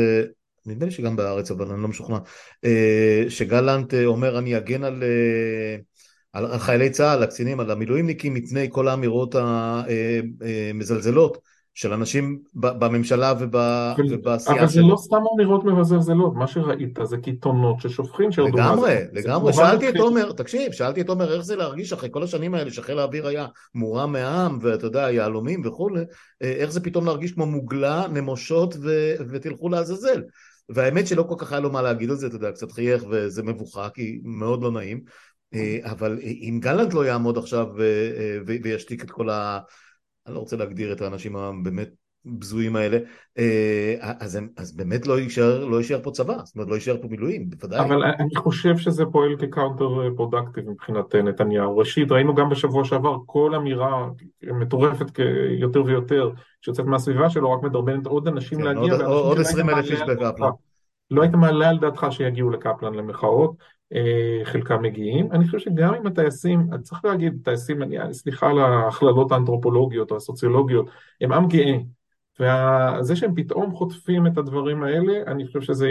נדמה 0.67 0.85
לי 0.85 0.91
שגם 0.91 1.17
בארץ, 1.17 1.51
אבל 1.51 1.67
אני 1.67 1.83
לא 1.83 1.89
משוכנע, 1.89 2.19
שגלנט 3.29 3.95
אומר, 3.95 4.39
אני 4.39 4.57
אגן 4.57 4.85
על... 4.85 5.03
על 6.33 6.59
חיילי 6.59 6.91
צה"ל, 6.91 7.23
הקצינים, 7.23 7.61
על 7.61 7.71
המילואימניקים, 7.71 8.35
מפני 8.35 8.69
כל 8.71 8.89
האמירות 8.89 9.35
המזלזלות 9.35 11.39
של 11.75 11.93
אנשים 11.93 12.39
בממשלה 12.55 13.33
ובעשייה 13.39 13.95
שלו. 14.39 14.59
אבל 14.59 14.67
זה 14.67 14.83
לא 14.83 14.97
סתם 14.97 15.17
אמירות 15.35 15.65
מבזלזלות, 15.65 16.35
מה 16.35 16.47
שראית 16.47 16.99
זה 17.03 17.17
קיתונות 17.17 17.81
ששופכים 17.81 18.33
שירדו 18.33 18.57
לגמרי, 18.57 18.97
לגמרי, 19.13 19.53
שאלתי 19.53 19.89
את 19.89 19.97
עומר, 19.97 20.33
תקשיב, 20.33 20.73
שאלתי 20.73 21.01
את 21.01 21.09
עומר 21.09 21.35
איך 21.35 21.43
זה 21.43 21.57
להרגיש 21.57 21.93
אחרי 21.93 22.09
כל 22.13 22.23
השנים 22.23 22.55
האלה 22.55 22.71
שחיל 22.71 22.99
האוויר 22.99 23.27
היה 23.27 23.47
מורם 23.75 24.13
מהעם, 24.13 24.59
ואתה 24.63 24.87
יודע, 24.87 25.11
יהלומים 25.11 25.63
וכולי, 25.65 26.01
אה, 26.43 26.53
איך 26.53 26.73
זה 26.73 26.81
פתאום 26.81 27.07
להרגיש 27.07 27.33
כמו 27.33 27.47
מוגלה, 27.47 28.05
נמושות 28.13 28.77
ותלכו 29.31 29.69
לעזאזל. 29.69 30.23
והאמת 30.69 31.07
שלא 31.07 31.23
כל 31.23 31.35
כך 31.39 31.53
היה 31.53 31.61
לו 31.61 31.71
מה 31.71 31.83
להגיד 31.83 32.11
על 32.11 32.17
זה, 32.17 32.27
אתה 32.27 32.37
יודע, 32.37 32.53
קצת 32.53 32.73
חייך 32.73 33.05
וזה 33.11 33.43
מבוכה, 33.43 33.89
כי 33.95 34.21
מאוד 34.25 34.63
לא 34.63 34.71
נעים. 34.71 35.01
אה, 35.55 35.79
אבל 35.83 36.19
אם 36.23 36.59
גלנט 36.63 36.95
לא 36.95 37.07
יעמוד 37.07 37.39
עכשיו 37.39 37.67
וישתיק 38.47 39.05
את 39.05 39.11
כל 39.11 39.31
ה... 39.31 39.59
אני 40.27 40.35
לא 40.35 40.41
רוצה 40.41 40.57
להגדיר 40.57 40.93
את 40.93 41.01
האנשים 41.01 41.37
הבאמת 41.37 41.89
בזויים 42.25 42.77
האלה, 42.77 42.99
אה, 43.39 44.13
אז, 44.21 44.37
הם, 44.37 44.49
אז 44.57 44.77
באמת 44.77 45.07
לא 45.07 45.19
יישאר, 45.19 45.65
לא 45.65 45.77
יישאר 45.77 46.01
פה 46.03 46.11
צבא, 46.11 46.37
זאת 46.45 46.55
אומרת 46.55 46.69
לא 46.69 46.75
יישאר 46.75 47.03
פה 47.03 47.09
מילואים, 47.09 47.51
בוודאי. 47.51 47.81
אבל 47.81 48.05
אני 48.05 48.37
חושב 48.37 48.77
שזה 48.77 49.05
פועל 49.13 49.37
כ 49.37 50.15
counterproductive 50.17 50.71
מבחינת 50.71 51.15
נתניהו. 51.15 51.79
ראשית, 51.79 52.13
ראינו 52.13 52.35
גם 52.35 52.49
בשבוע 52.49 52.85
שעבר 52.85 53.17
כל 53.27 53.55
אמירה 53.55 54.09
מטורפת 54.43 55.19
יותר 55.59 55.85
ויותר 55.85 56.31
שיוצאת 56.61 56.87
מהסביבה 56.87 57.31
שלו, 57.31 57.53
רק 57.53 57.63
מדרבנת 57.63 58.07
עוד 58.07 58.29
אנשים 58.29 58.59
כן, 58.59 58.65
להגיע. 58.65 58.93
עוד, 58.93 59.01
עוד 59.03 59.39
20 59.39 59.69
אלף 59.69 59.85
איש 59.91 60.01
בקפלן. 60.01 60.51
לא 61.11 61.23
היית 61.23 61.35
מעלה 61.35 61.69
על 61.69 61.79
דעתך 61.79 62.07
שיגיעו 62.11 62.51
לקפלן 62.51 62.95
למחאות. 62.95 63.57
אה, 63.95 64.45
חלקם 64.45 64.83
מגיעים. 64.83 65.33
אני 65.33 65.45
חושב 65.47 65.59
שגם 65.59 65.95
עם 65.95 66.07
הטייסים, 66.07 66.67
אני 66.73 66.83
צריך 66.83 67.05
להגיד, 67.05 67.41
טייסים, 67.45 67.83
אני, 67.83 68.15
סליחה 68.15 68.51
על 68.51 68.59
ההכללות 68.59 69.33
האנתרופולוגיות 69.33 70.11
או 70.11 70.17
הסוציולוגיות, 70.17 70.91
הם 71.21 71.33
עם 71.33 71.49
גאה. 71.49 71.77
וזה 72.41 73.17
שהם 73.17 73.35
פתאום 73.35 73.75
חוטפים 73.75 74.27
את 74.27 74.39
הדברים 74.39 74.83
האלה, 74.83 75.23
אני 75.27 75.47
חושב 75.47 75.61
שזה 75.61 75.89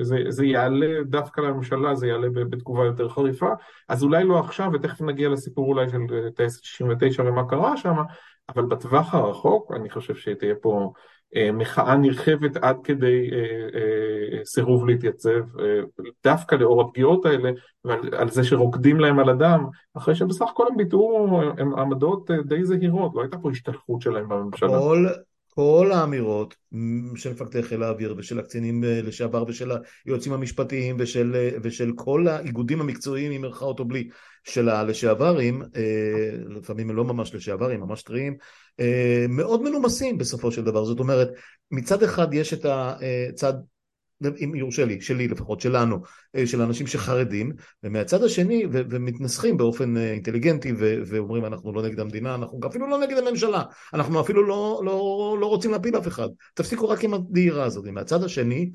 זה, 0.00 0.18
זה 0.28 0.46
יעלה 0.46 1.02
דווקא 1.04 1.40
לממשלה, 1.40 1.94
זה 1.94 2.06
יעלה 2.06 2.28
בתגובה 2.30 2.84
יותר 2.84 3.08
חריפה. 3.08 3.50
אז 3.88 4.02
אולי 4.02 4.24
לא 4.24 4.38
עכשיו, 4.38 4.70
ותכף 4.72 5.00
נגיע 5.02 5.28
לסיפור 5.28 5.68
אולי 5.68 5.88
של 5.88 6.30
טייסת 6.34 6.64
69 6.64 7.22
ומה 7.22 7.48
קרה 7.48 7.76
שם, 7.76 7.94
אבל 8.48 8.64
בטווח 8.64 9.14
הרחוק 9.14 9.72
אני 9.76 9.90
חושב 9.90 10.14
שתהיה 10.14 10.54
פה 10.62 10.80
אה, 10.80 10.86
מחאה 11.52 11.96
נרחבת 11.96 12.56
עד 12.56 12.76
כדי 12.84 13.30
אה, 13.32 13.38
אה, 13.38 14.44
סירוב 14.44 14.86
להתייצב, 14.86 15.40
דווקא 16.24 16.54
לאור 16.54 16.80
הפגיעות 16.80 17.26
האלה 17.26 17.50
ועל 17.84 18.28
זה 18.28 18.44
שרוקדים 18.44 19.00
להם 19.00 19.18
על 19.18 19.28
הדם, 19.28 19.66
אחרי 19.94 20.14
שבסך 20.14 20.46
הכל 20.50 20.66
הם 20.70 20.76
ביטאו 20.76 21.40
עמדות 21.76 22.30
די 22.44 22.64
זהירות, 22.64 23.12
לא 23.14 23.20
הייתה 23.20 23.38
פה 23.38 23.50
השתלחות 23.50 24.02
שלהם 24.02 24.28
בממשלה. 24.28 24.78
כל, 25.54 25.90
האמירות 25.92 26.56
של 27.16 27.32
מפקדי 27.32 27.62
חיל 27.62 27.82
האוויר 27.82 28.14
ושל 28.18 28.38
הקצינים 28.38 28.84
לשעבר 28.84 29.44
ושל 29.48 29.72
היועצים 30.04 30.32
המשפטיים 30.32 30.96
ושל, 30.98 31.50
ושל 31.62 31.92
כל 31.96 32.28
האיגודים 32.28 32.80
המקצועיים 32.80 33.32
עם 33.32 33.44
ערכאות 33.44 33.80
או 33.80 33.84
בלי 33.84 34.08
של 34.44 34.68
הלשעברים, 34.68 35.62
לפעמים 36.48 36.90
הם 36.90 36.96
לא 36.96 37.04
ממש 37.04 37.34
לשעברים, 37.34 37.80
ממש 37.80 38.02
טריים, 38.02 38.36
אה, 38.80 39.26
מאוד 39.28 39.62
מנומסים 39.62 40.18
בסופו 40.18 40.52
של 40.52 40.64
דבר, 40.64 40.84
זאת 40.84 40.98
אומרת 40.98 41.28
מצד 41.70 42.02
אחד 42.02 42.34
יש 42.34 42.52
את 42.52 42.66
הצד 42.68 43.54
אם 44.44 44.54
יורשה 44.54 44.84
לי, 44.84 45.00
שלי 45.00 45.28
לפחות, 45.28 45.60
שלנו, 45.60 45.98
אה, 46.36 46.46
של 46.46 46.62
אנשים 46.62 46.86
שחרדים, 46.86 47.52
ומהצד 47.82 48.24
השני, 48.24 48.66
ו- 48.72 48.82
ומתנסחים 48.90 49.56
באופן 49.56 49.96
אה, 49.96 50.12
אינטליגנטי, 50.12 50.72
ו- 50.78 51.02
ואומרים 51.06 51.44
אנחנו 51.44 51.72
לא 51.72 51.82
נגד 51.82 52.00
המדינה, 52.00 52.34
אנחנו 52.34 52.60
אפילו 52.66 52.90
לא 52.90 53.00
נגד 53.00 53.18
הממשלה, 53.18 53.62
אנחנו 53.94 54.20
אפילו 54.20 54.46
לא, 54.46 54.82
לא, 54.84 55.36
לא 55.40 55.46
רוצים 55.46 55.70
להפיל 55.70 55.96
אף 55.96 56.06
אחד, 56.06 56.28
תפסיקו 56.54 56.88
רק 56.88 57.04
עם 57.04 57.14
הדהירה 57.14 57.64
הזאת. 57.64 57.84
מהצד 57.86 58.24
השני, 58.24 58.70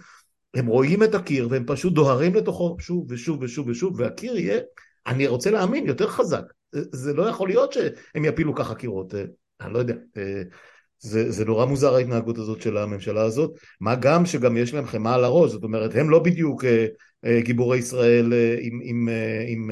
הם 0.54 0.66
רואים 0.66 1.04
את 1.04 1.16
הקיר 1.16 1.48
והם 1.52 1.64
פשוט 1.68 1.94
דוהרים 1.94 2.36
לתוכו 2.36 2.78
שוב 2.80 3.06
ושוב 3.10 3.42
ושוב 3.42 3.68
ושוב, 3.68 4.00
והקיר 4.00 4.38
יהיה, 4.38 4.60
אני 5.08 5.28
רוצה 5.28 5.52
להאמין, 5.52 5.88
יותר 5.88 6.08
חזק. 6.08 6.44
זה 6.72 7.14
לא 7.14 7.24
יכול 7.24 7.48
להיות 7.48 7.74
שהם 7.74 8.26
יפילו 8.26 8.56
ככה 8.56 8.76
קירות. 8.76 9.14
אני 9.62 9.74
לא 9.74 9.80
יודע, 9.80 9.94
אה, 10.18 10.42
זה, 11.00 11.32
זה 11.32 11.46
נורא 11.46 11.66
מוזר 11.66 11.96
ההתנהגות 11.96 12.38
הזאת 12.38 12.62
של 12.62 12.78
הממשלה 12.78 13.22
הזאת, 13.22 13.52
מה 13.82 13.96
גם 13.96 14.26
שגם 14.26 14.58
יש 14.58 14.74
להם 14.74 14.86
חמאה 14.86 15.14
על 15.14 15.24
הראש, 15.24 15.52
זאת 15.52 15.64
אומרת 15.64 15.96
הם 15.96 16.10
לא 16.10 16.20
בדיוק 16.20 16.66
אה, 16.66 16.86
אה, 17.26 17.42
גיבורי 17.42 17.78
ישראל 17.78 18.34
עם, 18.62 18.80
עם, 18.84 19.10
עם 19.48 19.72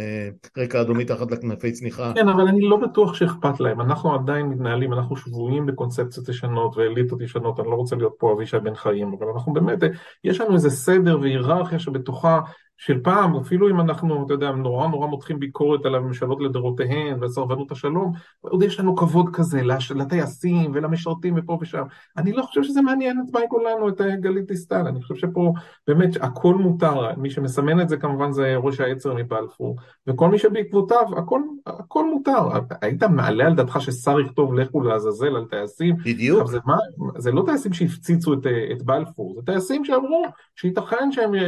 רקע 0.57 0.81
אדומי 0.81 1.05
תחת 1.05 1.31
לכנפי 1.31 1.71
צניחה. 1.71 2.11
כן, 2.15 2.29
אבל 2.29 2.47
אני 2.47 2.61
לא 2.61 2.77
בטוח 2.77 3.13
שאכפת 3.13 3.59
להם, 3.59 3.81
אנחנו 3.81 4.15
עדיין 4.15 4.45
מתנהלים, 4.45 4.93
אנחנו 4.93 5.15
שבויים 5.15 5.65
בקונספציות 5.65 6.29
ישנות 6.29 6.77
ואליטות 6.77 7.21
ישנות, 7.21 7.59
אני 7.59 7.67
לא 7.67 7.75
רוצה 7.75 7.95
להיות 7.95 8.13
פה 8.17 8.33
אבישי 8.33 8.59
בן 8.59 8.75
חיים, 8.75 9.13
אבל 9.19 9.27
אנחנו 9.33 9.53
באמת, 9.53 9.79
יש 10.23 10.41
לנו 10.41 10.53
איזה 10.53 10.69
סדר 10.69 11.19
והיררכיה 11.21 11.79
שבתוכה 11.79 12.39
של 12.77 12.99
פעם, 13.03 13.35
אפילו 13.35 13.69
אם 13.69 13.79
אנחנו, 13.79 14.25
אתה 14.25 14.33
יודע, 14.33 14.51
נורא 14.51 14.87
נורא 14.87 15.07
מותחים 15.07 15.39
ביקורת 15.39 15.85
על 15.85 15.95
הממשלות 15.95 16.41
לדורותיהן 16.41 17.23
וסרבנות 17.23 17.71
השלום, 17.71 18.11
עוד 18.41 18.63
יש 18.63 18.79
לנו 18.79 18.95
כבוד 18.95 19.29
כזה 19.33 19.61
לטייסים 19.95 20.71
ולמשרתים 20.73 21.33
ופה 21.37 21.57
ושם. 21.61 21.83
אני 22.17 22.33
לא 22.33 22.43
חושב 22.43 22.63
שזה 22.63 22.81
מעניין 22.81 23.23
את 23.25 23.33
מאי 23.33 23.47
גולן 23.49 23.81
או 23.81 23.89
את 23.89 24.01
גלית 24.19 24.45
דיסטל, 24.45 24.87
אני 24.87 25.01
חושב 25.01 25.15
שפה 25.15 25.53
באמת 25.87 26.09
הכל 26.21 26.55
מותר, 26.55 27.15
מי 27.17 27.29
שמסמן 27.29 27.81
את 27.81 27.89
זה 27.89 27.97
כמובן 27.97 28.31
זה 28.31 28.55
ראש 28.55 28.79
העצר 28.79 29.13
מבלפור, 29.13 29.75
וכל 30.07 30.29
מי 30.29 30.37
שבעקבותיו, 30.37 31.05
הכל, 31.17 31.41
הכל 31.65 32.05
מותר. 32.05 32.49
היית 32.81 33.03
מעלה 33.03 33.45
על 33.45 33.55
דעתך 33.55 33.77
ששר 33.81 34.19
יכתוב 34.19 34.53
לכו 34.53 34.81
לעזאזל 34.81 35.35
על 35.35 35.45
טייסים? 35.45 35.95
בדיוק. 36.05 36.47
זה, 36.47 36.59
מה, 36.65 36.77
זה 37.17 37.31
לא 37.31 37.43
טייסים 37.45 37.73
שהפציצו 37.73 38.33
את, 38.33 38.47
את 38.71 38.83
בלפור, 38.83 39.35
זה 39.35 39.41
טייסים 39.45 39.85
שאמרו 39.85 40.25
שייתכן 40.55 41.11
שהם 41.11 41.35
אה, 41.35 41.41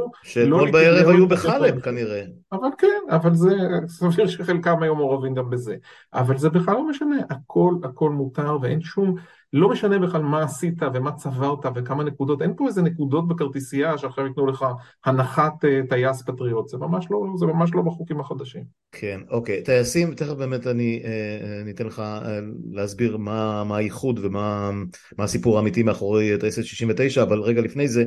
אה, 0.00 0.06
אה, 0.06 0.10
שאתמול 0.22 0.70
בערב 0.70 1.08
היו 1.08 1.28
בחלב 1.28 1.80
כנראה. 1.80 2.22
אבל 2.52 2.68
כן, 2.78 3.02
אבל 3.10 3.34
זה 3.34 3.50
סביר 3.88 4.26
שחלקם 4.26 4.82
היו 4.82 4.94
מעורבים 4.94 5.34
גם 5.34 5.50
בזה. 5.50 5.76
אבל 6.14 6.38
זה 6.38 6.50
בכלל 6.50 6.74
לא 6.74 6.88
משנה, 6.88 7.16
הכל 7.30 7.74
הכל 7.84 8.10
מותר 8.10 8.58
ואין 8.62 8.80
שום, 8.80 9.16
לא 9.52 9.68
משנה 9.68 9.98
בכלל 9.98 10.22
מה 10.22 10.42
עשית 10.42 10.82
ומה 10.94 11.12
צברת 11.12 11.58
וכמה 11.74 12.04
נקודות, 12.04 12.42
אין 12.42 12.52
פה 12.56 12.66
איזה 12.66 12.82
נקודות 12.82 13.28
בכרטיסייה 13.28 13.98
שעכשיו 13.98 14.26
ייתנו 14.26 14.46
לך 14.46 14.66
הנחת 15.04 15.64
uh, 15.64 15.88
טייס 15.88 16.22
פטריוט, 16.22 16.68
זה 16.68 16.76
ממש 16.76 17.06
לא, 17.10 17.26
זה 17.36 17.46
ממש 17.46 17.70
לא 17.74 17.82
בחוקים 17.82 18.20
החדשים. 18.20 18.62
כן, 18.92 19.20
אוקיי, 19.30 19.62
טייסים, 19.62 20.14
תכף 20.14 20.32
באמת 20.32 20.66
אני, 20.66 21.02
אה, 21.04 21.60
אני 21.62 21.70
אתן 21.70 21.86
לך 21.86 22.00
אה, 22.00 22.40
להסביר 22.70 23.16
מה, 23.16 23.64
מה 23.64 23.76
הייחוד 23.76 24.20
ומה 24.22 24.70
הסיפור 25.18 25.56
האמיתי 25.56 25.82
מאחורי 25.82 26.38
טייסת 26.40 26.64
69, 26.64 27.22
אבל 27.22 27.40
רגע 27.40 27.60
לפני 27.60 27.88
זה, 27.88 28.04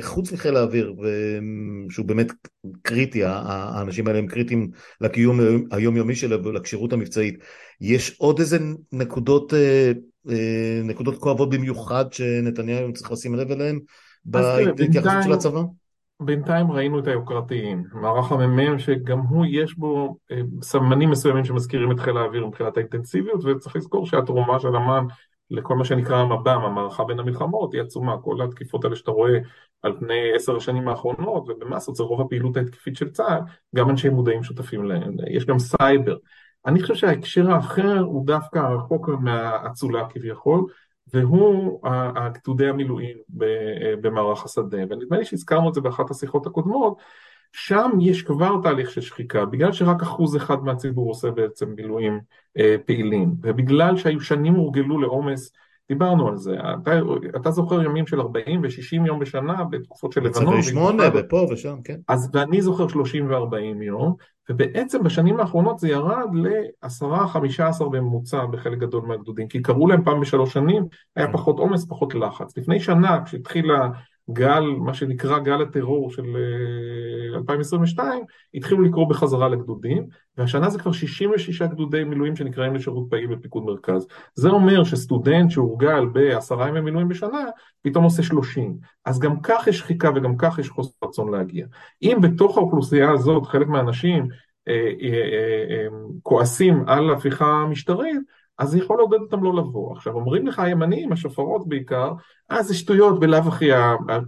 חוץ 0.00 0.32
מחיל 0.32 0.56
האוויר, 0.56 0.94
שהוא 1.90 2.06
באמת 2.06 2.32
קריטי, 2.82 3.24
האנשים 3.24 4.06
האלה 4.06 4.18
הם 4.18 4.26
קריטיים 4.26 4.70
לקיום 5.00 5.40
היומיומי 5.70 6.14
שלו 6.14 6.44
ולכשירות 6.44 6.92
המבצעית, 6.92 7.38
יש 7.80 8.16
עוד 8.18 8.40
איזה 8.40 8.58
נקודות 8.92 9.52
אה, 10.28 10.80
נקודות 10.84 11.18
כואבות 11.18 11.50
במיוחד 11.50 12.12
שנתניהו 12.12 12.92
צריך 12.92 13.12
לשים 13.12 13.34
לב 13.34 13.50
אליהן 13.50 13.78
בהתייחסות 14.24 15.22
של 15.24 15.32
הצבא? 15.32 15.60
בינתיים 16.20 16.72
ראינו 16.72 16.98
את 16.98 17.06
היוקרתיים, 17.06 17.84
מערך 17.92 18.32
המ"מ 18.32 18.78
שגם 18.78 19.18
הוא 19.18 19.46
יש 19.50 19.74
בו 19.74 20.16
אה, 20.30 20.40
סמנים 20.62 21.10
מסוימים 21.10 21.44
שמזכירים 21.44 21.92
את 21.92 22.00
חיל 22.00 22.16
האוויר 22.16 22.46
מבחינת 22.46 22.76
האינטנסיביות 22.76 23.44
וצריך 23.44 23.76
לזכור 23.76 24.06
שהתרומה 24.06 24.60
של 24.60 24.76
אמ"ן 24.76 25.04
לכל 25.50 25.76
מה 25.76 25.84
שנקרא 25.84 26.16
המב"ם, 26.16 26.60
המערכה 26.64 27.04
בין 27.04 27.20
המלחמות, 27.20 27.74
היא 27.74 27.82
עצומה, 27.82 28.16
כל 28.22 28.42
התקיפות 28.42 28.84
האלה 28.84 28.96
שאתה 28.96 29.10
רואה 29.10 29.38
על 29.82 29.96
פני 29.98 30.34
עשר 30.34 30.56
השנים 30.56 30.88
האחרונות 30.88 31.48
ובמסות 31.48 31.96
זה 31.96 32.02
רוב 32.02 32.20
הפעילות 32.20 32.56
ההתקפית 32.56 32.96
של 32.96 33.10
צה"ל, 33.10 33.40
גם 33.76 33.90
אנשי 33.90 34.08
מודעים 34.08 34.42
שותפים 34.42 34.84
להם, 34.84 35.12
יש 35.30 35.44
גם 35.46 35.58
סייבר, 35.58 36.16
אני 36.66 36.82
חושב 36.82 36.94
שההקשר 36.94 37.50
האחר 37.50 37.98
הוא 37.98 38.26
דווקא 38.26 38.58
רחוק 38.58 39.08
מהאצולה 39.08 40.08
כביכול, 40.08 40.64
והוא 41.12 41.80
גדודי 42.32 42.68
המילואים 42.68 43.16
במערך 44.00 44.44
השדה, 44.44 44.78
ונדמה 44.90 45.18
לי 45.18 45.24
שהזכרנו 45.24 45.68
את 45.68 45.74
זה 45.74 45.80
באחת 45.80 46.10
השיחות 46.10 46.46
הקודמות, 46.46 46.98
שם 47.52 47.90
יש 48.00 48.22
כבר 48.22 48.56
תהליך 48.62 48.90
של 48.90 49.00
שחיקה, 49.00 49.44
בגלל 49.44 49.72
שרק 49.72 50.02
אחוז 50.02 50.36
אחד 50.36 50.64
מהציבור 50.64 51.08
עושה 51.08 51.30
בעצם 51.30 51.72
מילואים 51.76 52.20
אה, 52.58 52.76
פעילים, 52.86 53.34
ובגלל 53.42 53.96
שהיו 53.96 54.20
שנים 54.20 54.54
הורגלו 54.54 54.98
לעומס 54.98 55.52
דיברנו 55.88 56.28
על 56.28 56.36
זה, 56.36 56.56
אתה, 56.82 57.00
אתה 57.36 57.50
זוכר 57.50 57.82
ימים 57.82 58.06
של 58.06 58.20
40 58.20 58.62
ו-60 58.62 59.06
יום 59.06 59.18
בשנה 59.18 59.64
בתקופות 59.64 60.12
של 60.12 60.20
לבנון. 60.20 60.44
בצווי 60.44 60.62
שמונה 60.62 61.02
ופה 61.14 61.46
ושם, 61.50 61.76
כן. 61.84 61.96
אז 62.08 62.30
ואני 62.32 62.62
זוכר 62.62 62.88
30 62.88 63.30
ו-40 63.30 63.82
יום, 63.82 64.14
ובעצם 64.50 65.02
בשנים 65.02 65.40
האחרונות 65.40 65.78
זה 65.78 65.88
ירד 65.88 66.34
ל-10-15 66.34 67.84
בממוצע 67.84 68.46
בחלק 68.46 68.78
גדול 68.78 69.06
מהגדודים, 69.06 69.48
כי 69.48 69.62
קראו 69.62 69.86
להם 69.86 70.04
פעם 70.04 70.20
בשלוש 70.20 70.52
שנים, 70.52 70.84
היה 71.16 71.26
כן. 71.26 71.32
פחות 71.32 71.58
עומס, 71.58 71.86
פחות 71.88 72.14
לחץ. 72.14 72.58
לפני 72.58 72.80
שנה, 72.80 73.24
כשהתחילה 73.24 73.88
גל, 74.32 74.60
מה 74.60 74.94
שנקרא 74.94 75.38
גל 75.38 75.62
הטרור 75.62 76.10
של 76.10 76.24
2022, 77.34 78.24
התחילו 78.54 78.82
לקרוא 78.82 79.08
בחזרה 79.08 79.48
לגדודים, 79.48 80.06
והשנה 80.36 80.70
זה 80.70 80.78
כבר 80.78 80.92
66 80.92 81.62
גדודי 81.62 82.04
מילואים 82.04 82.36
שנקראים 82.36 82.74
לשירות 82.74 83.06
פעיל 83.10 83.26
בפיקוד 83.26 83.64
מרכז. 83.64 84.06
זה 84.34 84.48
אומר 84.48 84.84
שסטודנט 84.84 85.50
שהורגל 85.50 86.06
בעשרה 86.06 86.68
ימי 86.68 86.80
מילואים 86.80 87.08
בשנה, 87.08 87.44
פתאום 87.82 88.04
עושה 88.04 88.22
30. 88.22 88.76
אז 89.04 89.18
גם 89.18 89.40
כך 89.42 89.66
יש 89.66 89.78
שחיקה 89.78 90.10
וגם 90.14 90.36
כך 90.36 90.58
יש 90.58 90.68
חוסר 90.68 90.92
רצון 91.04 91.32
להגיע. 91.32 91.66
אם 92.02 92.18
בתוך 92.22 92.58
האוכלוסייה 92.58 93.10
הזאת 93.10 93.46
חלק 93.46 93.66
מהאנשים 93.66 94.28
אה, 94.68 94.90
אה, 95.02 95.22
אה, 95.70 95.86
כועסים 96.22 96.84
על 96.86 97.10
הפיכה 97.10 97.66
משטרית, 97.70 98.20
אז 98.58 98.70
זה 98.70 98.78
יכול 98.78 98.96
לעודד 98.96 99.20
אותם 99.20 99.44
לא 99.44 99.56
לבוא. 99.56 99.92
עכשיו, 99.92 100.14
אומרים 100.14 100.46
לך 100.46 100.58
הימנים, 100.58 101.12
השופרות 101.12 101.68
בעיקר, 101.68 102.12
אה, 102.50 102.62
זה 102.62 102.74
שטויות, 102.74 103.20
בלאו 103.20 103.38
הכי, 103.38 103.70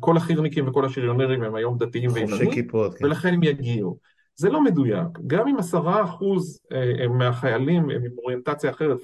כל 0.01 0.17
החירניקים 0.17 0.69
וכל 0.69 0.85
השריונרים 0.85 1.43
הם 1.43 1.55
היום 1.55 1.79
דתיים 1.79 2.11
וימנים, 2.13 2.51
כן. 2.99 3.05
ולכן 3.05 3.35
הם 3.35 3.43
יגיעו. 3.43 3.97
זה 4.41 4.51
לא 4.51 4.65
מדויק. 4.65 5.09
גם 5.27 5.49
אם 5.49 5.57
עשרה 5.57 6.05
אחוז 6.05 6.61
מהחיילים 7.11 7.83
הם 7.83 8.05
עם 8.05 8.13
אוריינטציה 8.19 8.71
אחרת, 8.71 8.99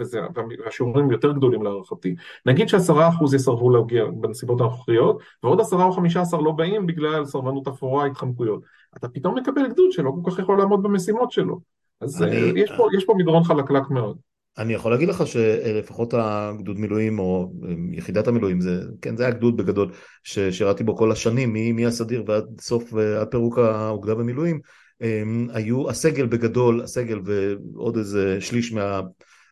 והשיעורים 0.64 1.10
יותר 1.10 1.32
גדולים 1.32 1.62
להערכתי, 1.62 2.14
נגיד 2.46 2.68
שעשרה 2.68 3.08
אחוז 3.08 3.34
יסרבו 3.34 3.70
להגיע 3.70 4.04
בנסיבות 4.04 4.60
הנוכחיות, 4.60 5.18
ועוד 5.42 5.60
עשרה 5.60 5.84
או 5.84 5.92
חמישה 5.92 6.20
עשר 6.20 6.36
לא 6.36 6.52
באים 6.52 6.86
בגלל 6.86 7.24
סרבנות 7.24 7.68
אפורה, 7.68 8.06
התחמקויות. 8.06 8.62
אתה 8.96 9.08
פתאום 9.08 9.38
מקבל 9.38 9.68
גדוד 9.68 9.92
שלא 9.92 10.12
כל 10.22 10.30
כך 10.30 10.38
יכול 10.38 10.58
לעמוד 10.58 10.82
במשימות 10.82 11.30
שלו. 11.30 11.60
אז 12.00 12.22
אני... 12.22 12.36
יש, 12.36 12.72
פה, 12.76 12.88
יש 12.96 13.04
פה 13.04 13.14
מדרון 13.16 13.44
חלקלק 13.44 13.90
מאוד. 13.90 14.16
אני 14.58 14.74
יכול 14.74 14.92
להגיד 14.92 15.08
לך 15.08 15.26
שלפחות 15.26 16.14
הגדוד 16.16 16.78
מילואים 16.78 17.18
או 17.18 17.52
יחידת 17.92 18.28
המילואים, 18.28 18.60
זה, 18.60 18.80
כן, 19.02 19.16
זה 19.16 19.22
היה 19.22 19.32
גדוד 19.32 19.56
בגדול 19.56 19.92
ששירתי 20.24 20.84
בו 20.84 20.96
כל 20.96 21.12
השנים, 21.12 21.76
מהסדיר 21.76 22.24
ועד 22.26 22.44
סוף, 22.60 22.94
עד 23.20 23.28
פירוק 23.30 23.58
האוגדה 23.58 24.14
במילואים, 24.14 24.60
היו 25.52 25.90
הסגל 25.90 26.26
בגדול, 26.26 26.82
הסגל 26.82 27.20
ועוד 27.24 27.96
איזה 27.96 28.40
שליש 28.40 28.72
מה, 28.72 29.00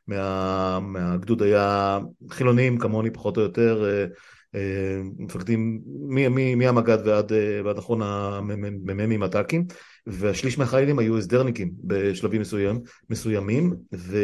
מה, 0.08 0.78
מהגדוד 0.80 1.42
היה 1.42 1.98
חילונים 2.30 2.78
כמוני 2.78 3.10
פחות 3.10 3.36
או 3.36 3.42
יותר, 3.42 3.84
אה, 3.84 4.06
אה, 4.54 5.00
מפקדים 5.18 5.80
מהמג"ד 6.56 6.98
ועד, 7.04 7.32
ועד 7.64 7.78
אחרון 7.78 8.02
המ"מים 8.02 9.22
הט"קים 9.22 9.66
והשליש 10.06 10.58
מהחיילים 10.58 10.98
היו 10.98 11.18
הסדרניקים 11.18 11.72
בשלבים 11.84 12.40
מסוים, 12.40 12.80
מסוימים 13.10 13.74
ו... 13.94 14.16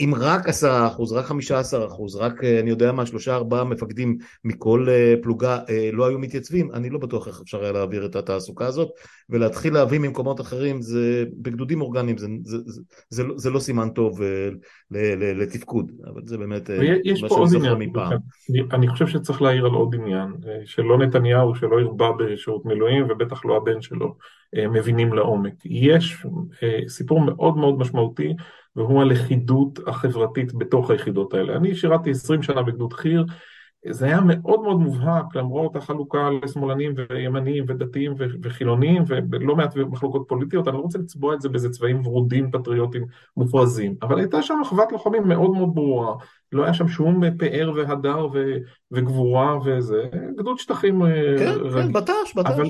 אם 0.00 0.14
רק 0.20 0.48
עשרה 0.48 0.86
אחוז, 0.86 1.12
רק 1.12 1.24
חמישה 1.24 1.58
עשר 1.58 1.86
אחוז, 1.86 2.16
רק 2.16 2.44
אה, 2.44 2.60
אני 2.60 2.70
יודע 2.70 2.92
מה, 2.92 3.06
שלושה 3.06 3.34
ארבעה 3.34 3.64
מפקדים 3.64 4.18
מכל 4.44 4.86
אה, 4.88 5.14
פלוגה 5.22 5.58
אה, 5.68 5.90
לא 5.92 6.06
היו 6.08 6.18
מתייצבים, 6.18 6.70
אני 6.74 6.90
לא 6.90 6.98
בטוח 6.98 7.28
איך 7.28 7.40
אפשר 7.42 7.62
היה 7.62 7.72
להעביר 7.72 8.06
את 8.06 8.16
התעסוקה 8.16 8.66
הזאת, 8.66 8.88
ולהתחיל 9.30 9.74
להביא 9.74 9.98
ממקומות 9.98 10.40
אחרים, 10.40 10.82
זה 10.82 11.24
בגדודים 11.32 11.80
אורגניים, 11.80 12.18
זה, 12.18 12.26
זה, 12.42 12.58
זה, 12.66 12.82
זה, 13.08 13.24
לא, 13.24 13.34
זה 13.36 13.50
לא 13.50 13.58
סימן 13.58 13.88
טוב 13.88 14.22
ל, 14.22 14.56
ל, 14.90 15.42
לתפקוד, 15.42 15.92
אבל 16.06 16.22
זה 16.24 16.38
באמת 16.38 16.70
יש 17.04 17.22
עוד 17.22 17.48
עניין, 17.54 17.74
מפעם. 17.74 18.18
אני 18.72 18.88
חושב 18.88 19.06
שצריך 19.06 19.42
להעיר 19.42 19.66
על 19.66 19.72
עוד 19.72 19.94
עניין, 19.94 20.28
שלא 20.64 20.98
נתניהו, 20.98 21.54
שלא 21.54 21.80
ירבה 21.80 22.10
בשירות 22.18 22.66
מילואים, 22.66 23.06
ובטח 23.10 23.44
לא 23.44 23.56
הבן 23.56 23.82
שלו, 23.82 24.14
מבינים 24.56 25.12
לעומק. 25.12 25.54
יש 25.64 26.26
סיפור 26.88 27.20
מאוד 27.20 27.56
מאוד 27.56 27.78
משמעותי 27.78 28.34
והוא 28.76 29.02
הלכידות 29.02 29.78
החברתית 29.86 30.54
בתוך 30.54 30.90
היחידות 30.90 31.34
האלה. 31.34 31.56
אני 31.56 31.74
שירתי 31.74 32.10
20 32.10 32.42
שנה 32.42 32.62
בגדוד 32.62 32.92
חי"ר, 32.92 33.24
זה 33.88 34.06
היה 34.06 34.20
מאוד 34.20 34.62
מאוד 34.62 34.80
מובהק 34.80 35.36
למרות 35.36 35.76
החלוקה 35.76 36.28
לשמאלנים 36.42 36.94
וימניים 36.96 37.64
ודתיים 37.68 38.14
וחילונים 38.42 39.04
ולא 39.08 39.56
מעט 39.56 39.76
מחלוקות 39.76 40.24
פוליטיות, 40.28 40.68
אני 40.68 40.76
לא 40.76 40.80
רוצה 40.80 40.98
לצבוע 40.98 41.34
את 41.34 41.40
זה 41.40 41.48
באיזה 41.48 41.70
צבעים 41.70 42.06
ורודים 42.06 42.50
פטריוטים 42.50 43.04
מופרזים, 43.36 43.94
אבל 44.02 44.18
הייתה 44.18 44.42
שם 44.42 44.58
אחוות 44.62 44.92
לוחמים 44.92 45.28
מאוד 45.28 45.50
מאוד 45.50 45.74
ברורה, 45.74 46.14
לא 46.52 46.64
היה 46.64 46.74
שם 46.74 46.88
שום 46.88 47.20
פאר 47.38 47.72
והדר 47.76 48.28
ו, 48.32 48.56
וגבורה 48.90 49.58
וזה, 49.64 50.04
גדוד 50.38 50.58
שטחים 50.58 51.02
אה, 51.02 51.34
כן, 51.38 51.52
רגיל. 51.60 51.82
כן, 51.82 51.92
בט"ש, 51.92 52.34
בט"ש. 52.36 52.50
אבל 52.50 52.66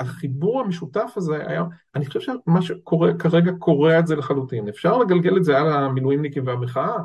החיבור 0.00 0.60
המשותף 0.60 1.12
הזה 1.16 1.36
היה, 1.46 1.64
אני 1.94 2.06
חושב 2.06 2.20
שמה 2.20 2.62
שקורה 2.62 3.14
כרגע 3.14 3.52
קורע 3.58 3.98
את 3.98 4.06
זה 4.06 4.16
לחלוטין, 4.16 4.68
אפשר 4.68 4.98
לגלגל 4.98 5.36
את 5.36 5.44
זה 5.44 5.58
על 5.58 5.72
המילואימניקים 5.72 6.46
והמחאה, 6.46 6.96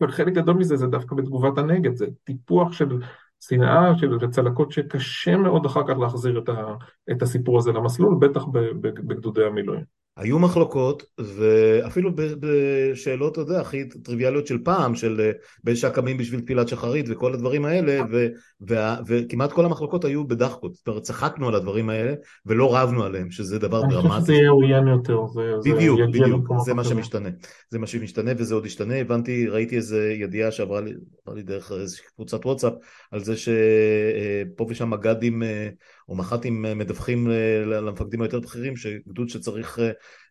אבל 0.00 0.10
חלק 0.10 0.32
גדול 0.32 0.56
מזה 0.56 0.76
זה 0.76 0.86
דווקא 0.86 1.14
בתגובת 1.16 1.58
הנגד, 1.58 1.94
זה 1.94 2.06
טיפוח 2.24 2.72
של 2.72 3.00
שנאה, 3.40 3.98
של 3.98 4.30
צלקות 4.30 4.72
שקשה 4.72 5.36
מאוד 5.36 5.66
אחר 5.66 5.82
כך 5.88 5.98
להחזיר 5.98 6.38
את, 6.38 6.48
ה, 6.48 6.74
את 7.10 7.22
הסיפור 7.22 7.58
הזה 7.58 7.72
למסלול, 7.72 8.16
בטח 8.20 8.44
בגדודי 8.80 9.44
המילואים. 9.44 9.97
היו 10.18 10.38
מחלוקות, 10.38 11.02
ואפילו 11.18 12.10
בשאלות, 12.16 13.32
אתה 13.32 13.40
יודע, 13.40 13.60
הכי 13.60 13.88
טריוויאליות 13.88 14.46
של 14.46 14.58
פעם, 14.64 14.94
של 14.94 15.20
אה, 15.20 15.30
באיזה 15.64 15.80
שעה 15.80 15.90
קמים 15.90 16.16
בשביל 16.18 16.40
תפילת 16.40 16.68
שחרית 16.68 17.06
וכל 17.08 17.34
הדברים 17.34 17.64
האלה, 17.64 18.00
ו, 18.10 18.26
וה, 18.60 18.96
וכמעט 19.06 19.52
כל 19.52 19.64
המחלוקות 19.64 20.04
היו 20.04 20.28
בדחקות. 20.28 20.74
זאת 20.74 20.88
אומרת, 20.88 21.02
צחקנו 21.02 21.48
על 21.48 21.54
הדברים 21.54 21.90
האלה, 21.90 22.14
ולא 22.46 22.76
רבנו 22.76 23.04
עליהם, 23.04 23.30
שזה 23.30 23.58
דבר 23.58 23.84
אני 23.84 23.94
דרמטי. 23.94 24.14
אני 24.14 24.20
חושב 24.20 24.24
שזה 24.24 24.32
יהיה 24.32 24.50
עוין 24.50 24.88
יותר. 24.88 25.26
זה, 25.26 25.70
בדיוק, 25.74 26.00
זה 26.00 26.06
בדיוק, 26.20 26.46
זה 26.64 26.74
מה 26.74 26.84
שמשתנה. 26.84 27.28
זה 27.70 27.78
מה 27.78 27.86
שמשתנה 27.86 28.30
וזה 28.36 28.54
עוד 28.54 28.66
ישתנה. 28.66 28.94
הבנתי, 28.94 29.48
ראיתי 29.48 29.76
איזה 29.76 30.12
ידיעה 30.12 30.50
שעברה 30.50 30.80
לי, 30.80 30.92
לי 31.34 31.42
דרך 31.42 31.72
איזושהי 31.72 32.06
קבוצת 32.14 32.46
וואטסאפ, 32.46 32.72
על 33.10 33.24
זה 33.24 33.36
שפה 33.36 34.66
ושם 34.68 34.90
מג"דים 34.90 35.42
אה, 35.42 35.68
או 36.08 36.14
מח"טים 36.16 36.66
אה, 36.66 36.74
מדווחים 36.74 37.30
אה, 37.30 37.64
למפקדים 37.64 38.22
היותר 38.22 38.40
בכירים 38.40 38.76
שגדוד 38.76 39.28
שצריך 39.28 39.78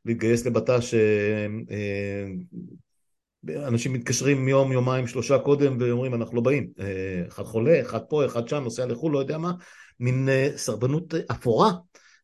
להתגייס 0.06 0.46
לבט"ש 0.46 0.94
אנשים 3.68 3.94
מתקשרים 3.94 4.48
יום, 4.48 4.72
יומיים, 4.72 5.08
שלושה 5.08 5.40
קודם 5.40 5.78
ואומרים 5.80 6.14
אנחנו 6.14 6.36
לא 6.36 6.42
באים. 6.42 6.68
אחד 7.28 7.44
חולה, 7.44 7.82
אחד 7.82 8.00
פה, 8.10 8.26
אחד 8.26 8.48
שם, 8.48 8.64
נוסע 8.64 8.86
לחו"ל, 8.86 9.14
לא 9.14 9.20
יודע 9.20 9.38
מה. 9.38 9.52
מין 10.00 10.30
סרבנות 10.56 11.14
אפורה 11.32 11.72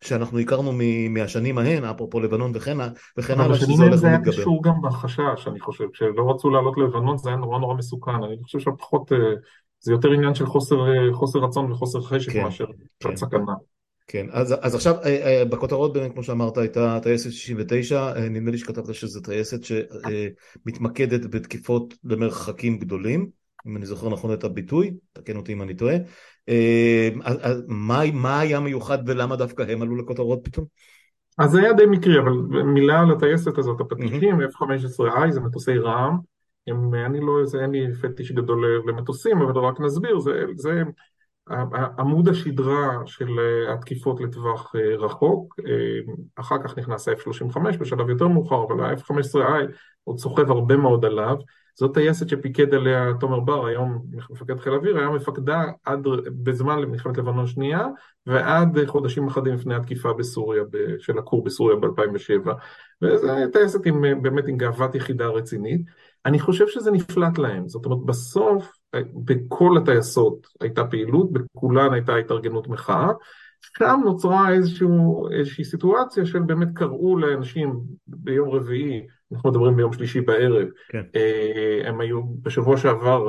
שאנחנו 0.04 0.40
הכרנו 0.40 0.72
מהשנים 1.10 1.58
ההן, 1.58 1.84
אפרופו 1.84 2.20
לבנון 2.20 2.52
וכן 2.56 2.80
הלאה, 2.80 3.56
שזה 3.56 3.74
הולך 3.74 3.82
ומתגבר. 3.82 3.88
אבל 3.88 3.98
זה 3.98 4.08
היה 4.08 4.20
קשור 4.26 4.64
גם 4.64 4.74
בחשש, 4.84 5.48
אני 5.48 5.60
חושב, 5.60 5.86
כשלא 5.94 6.32
רצו 6.32 6.50
לעלות 6.50 6.78
ללבנון 6.78 7.18
זה 7.18 7.30
היה 7.30 7.38
נורא 7.38 7.60
נורא 7.60 7.76
מסוכן, 7.76 8.12
אני 8.12 8.38
חושב 8.44 8.60
שפחות, 8.60 9.12
אה, 9.12 9.18
זה 9.84 9.92
יותר 9.92 10.12
עניין 10.12 10.36
של 10.36 10.46
חוסר, 10.46 10.76
אה, 10.76 11.14
חוסר 11.14 11.40
רצון 11.40 11.72
וחוסר 11.72 12.02
חשק 12.02 12.32
כן, 12.32 12.44
מאשר 12.44 12.66
כן. 13.00 13.16
סכנה. 13.16 13.54
כן, 14.08 14.28
אז, 14.32 14.56
אז 14.62 14.76
עכשיו 14.76 14.96
אה, 15.06 15.44
בכותרות 15.50 15.94
באמת 15.94 16.14
כמו 16.14 16.24
שאמרת 16.24 16.58
הייתה 16.58 17.00
טייסת 17.04 17.32
69, 17.32 18.14
נדמה 18.30 18.52
לי 18.52 18.58
שכתבת 18.58 18.94
שזו 18.94 19.22
טייסת 19.22 19.60
שמתמקדת 19.64 21.26
בתקיפות 21.26 21.94
למרחקים 22.04 22.80
גדולים, 22.80 23.30
אם 23.68 23.78
אני 23.78 23.86
זוכר 23.86 24.10
נכון 24.10 24.34
את 24.34 24.44
הביטוי, 24.44 24.94
תקן 25.14 25.36
אותי 25.36 25.54
אם 25.54 25.62
אני 25.62 25.74
טועה, 25.74 25.96
אה, 26.50 27.10
מה, 27.68 28.02
מה 28.14 28.40
היה 28.40 28.60
מיוחד 28.60 28.98
ולמה 29.06 29.36
דווקא 29.36 29.64
הם 29.70 29.82
עלו 29.82 29.96
לכותרות 29.96 30.40
פתאום? 30.44 30.66
אז 31.38 31.52
זה 31.52 31.60
היה 31.60 31.74
די 31.74 31.86
מקרי, 31.86 32.20
אבל 32.20 32.32
מילה 32.64 33.00
על 33.00 33.12
הטייסת 33.12 33.58
הזאת, 33.58 33.82
הפתיחים, 33.82 34.42
F-15I 34.42 35.32
זה 35.32 35.40
מטוסי 35.40 35.78
רע"מ, 35.78 36.18
אני 37.06 37.20
לא, 37.20 37.46
זה 37.46 37.62
אין 37.62 37.72
לי 37.72 37.94
פטיש 38.02 38.32
גדול 38.32 38.84
למטוסים, 38.88 39.42
אבל 39.42 39.62
רק 39.62 39.80
נסביר, 39.80 40.20
זה, 40.20 40.46
זה 40.56 40.84
עמוד 41.98 42.28
השדרה 42.30 43.00
של 43.06 43.28
התקיפות 43.74 44.22
לטווח 44.22 44.76
אה, 44.76 44.96
רחוק, 44.96 45.60
אה, 45.68 46.14
אחר 46.36 46.56
כך 46.64 46.78
נכנס 46.78 47.08
ה-F-35 47.08 47.78
בשלב 47.80 48.10
יותר 48.10 48.28
מאוחר, 48.28 48.64
אבל 48.64 48.84
ה-F-15I 48.86 49.74
עוד 50.04 50.20
סוחב 50.20 50.52
הרבה 50.52 50.78
מאוד 50.78 51.06
עליו, 51.06 51.38
זאת 51.76 51.94
טייסת 51.94 52.30
שפיקד 52.30 52.74
עליה 52.74 53.12
תומר 53.20 53.40
בר, 53.40 53.66
היום 53.66 54.06
מפקד 54.30 54.60
חיל 54.60 54.74
אוויר, 54.74 54.98
היה 54.98 55.10
מפקדה 55.10 55.64
עד, 55.86 56.08
בזמן 56.44 56.80
מלחמת 56.80 57.18
לבנון 57.18 57.48
שנייה, 57.48 57.88
ועד 58.28 58.86
חודשים 58.86 59.28
אחדים 59.28 59.54
לפני 59.54 59.76
התקיפה 59.76 60.14
בסוריה, 60.14 60.64
של 61.00 61.18
הכור 61.18 61.44
בסוריה 61.44 61.78
ב-2007. 61.78 62.50
וזו 63.02 63.28
טייסת 63.54 63.86
עם, 63.86 64.22
באמת 64.22 64.48
עם 64.48 64.58
גאוות 64.58 64.96
יחידה 64.96 65.28
רצינית. 65.28 65.82
אני 66.26 66.40
חושב 66.40 66.68
שזה 66.68 66.92
נפלט 66.92 67.38
להם, 67.38 67.68
זאת 67.68 67.86
אומרת 67.86 68.06
בסוף 68.06 68.72
בכל 69.14 69.78
הטייסות 69.78 70.48
הייתה 70.62 70.84
פעילות, 70.84 71.32
בכולן 71.32 71.94
הייתה 71.94 72.16
התארגנות 72.16 72.68
מחאה. 72.68 73.12
שם 73.78 74.00
נוצרה 74.06 74.52
איזשהו, 74.52 75.30
איזושהי 75.32 75.66
סיטואציה 75.66 76.26
של 76.26 76.40
באמת 76.40 76.68
קראו 76.74 77.18
לאנשים 77.18 77.80
ביום 78.08 78.50
רביעי 78.50 79.08
אנחנו 79.34 79.50
מדברים 79.50 79.76
ביום 79.76 79.94
שלישי 79.94 80.22
בערב, 80.22 80.68
כן. 80.90 81.04
אה, 81.16 81.90
הם 81.90 82.02
היו 82.02 82.22
בשבוע 82.42 82.78
שעבר 82.78 83.28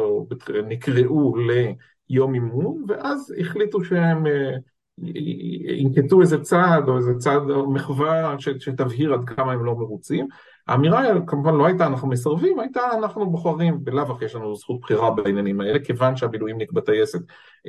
נקראו 0.68 1.34
ליום 1.36 2.34
אימון, 2.34 2.84
ואז 2.88 3.34
החליטו 3.40 3.84
שהם 3.84 4.26
אה, 4.26 4.56
ינקטו 4.98 6.20
איזה 6.20 6.40
צעד 6.40 6.88
או 6.88 6.96
איזה 6.96 7.14
צעד 7.18 7.50
או 7.50 7.70
מחווה 7.70 8.36
שתבהיר 8.38 9.14
עד 9.14 9.24
כמה 9.24 9.52
הם 9.52 9.64
לא 9.64 9.74
מרוצים. 9.74 10.26
האמירה 10.68 11.02
כמובן 11.26 11.54
לא 11.54 11.66
הייתה 11.66 11.86
אנחנו 11.86 12.08
מסרבים, 12.08 12.60
הייתה 12.60 12.80
אנחנו 12.98 13.30
בוחרים, 13.30 13.84
בלאו 13.84 14.12
הכי 14.12 14.24
יש 14.24 14.34
לנו 14.34 14.56
זכות 14.56 14.80
בחירה 14.80 15.10
בעניינים 15.10 15.60
האלה, 15.60 15.78
כיוון 15.78 16.16
שהמילואימניק 16.16 16.72
בטייסת 16.72 17.18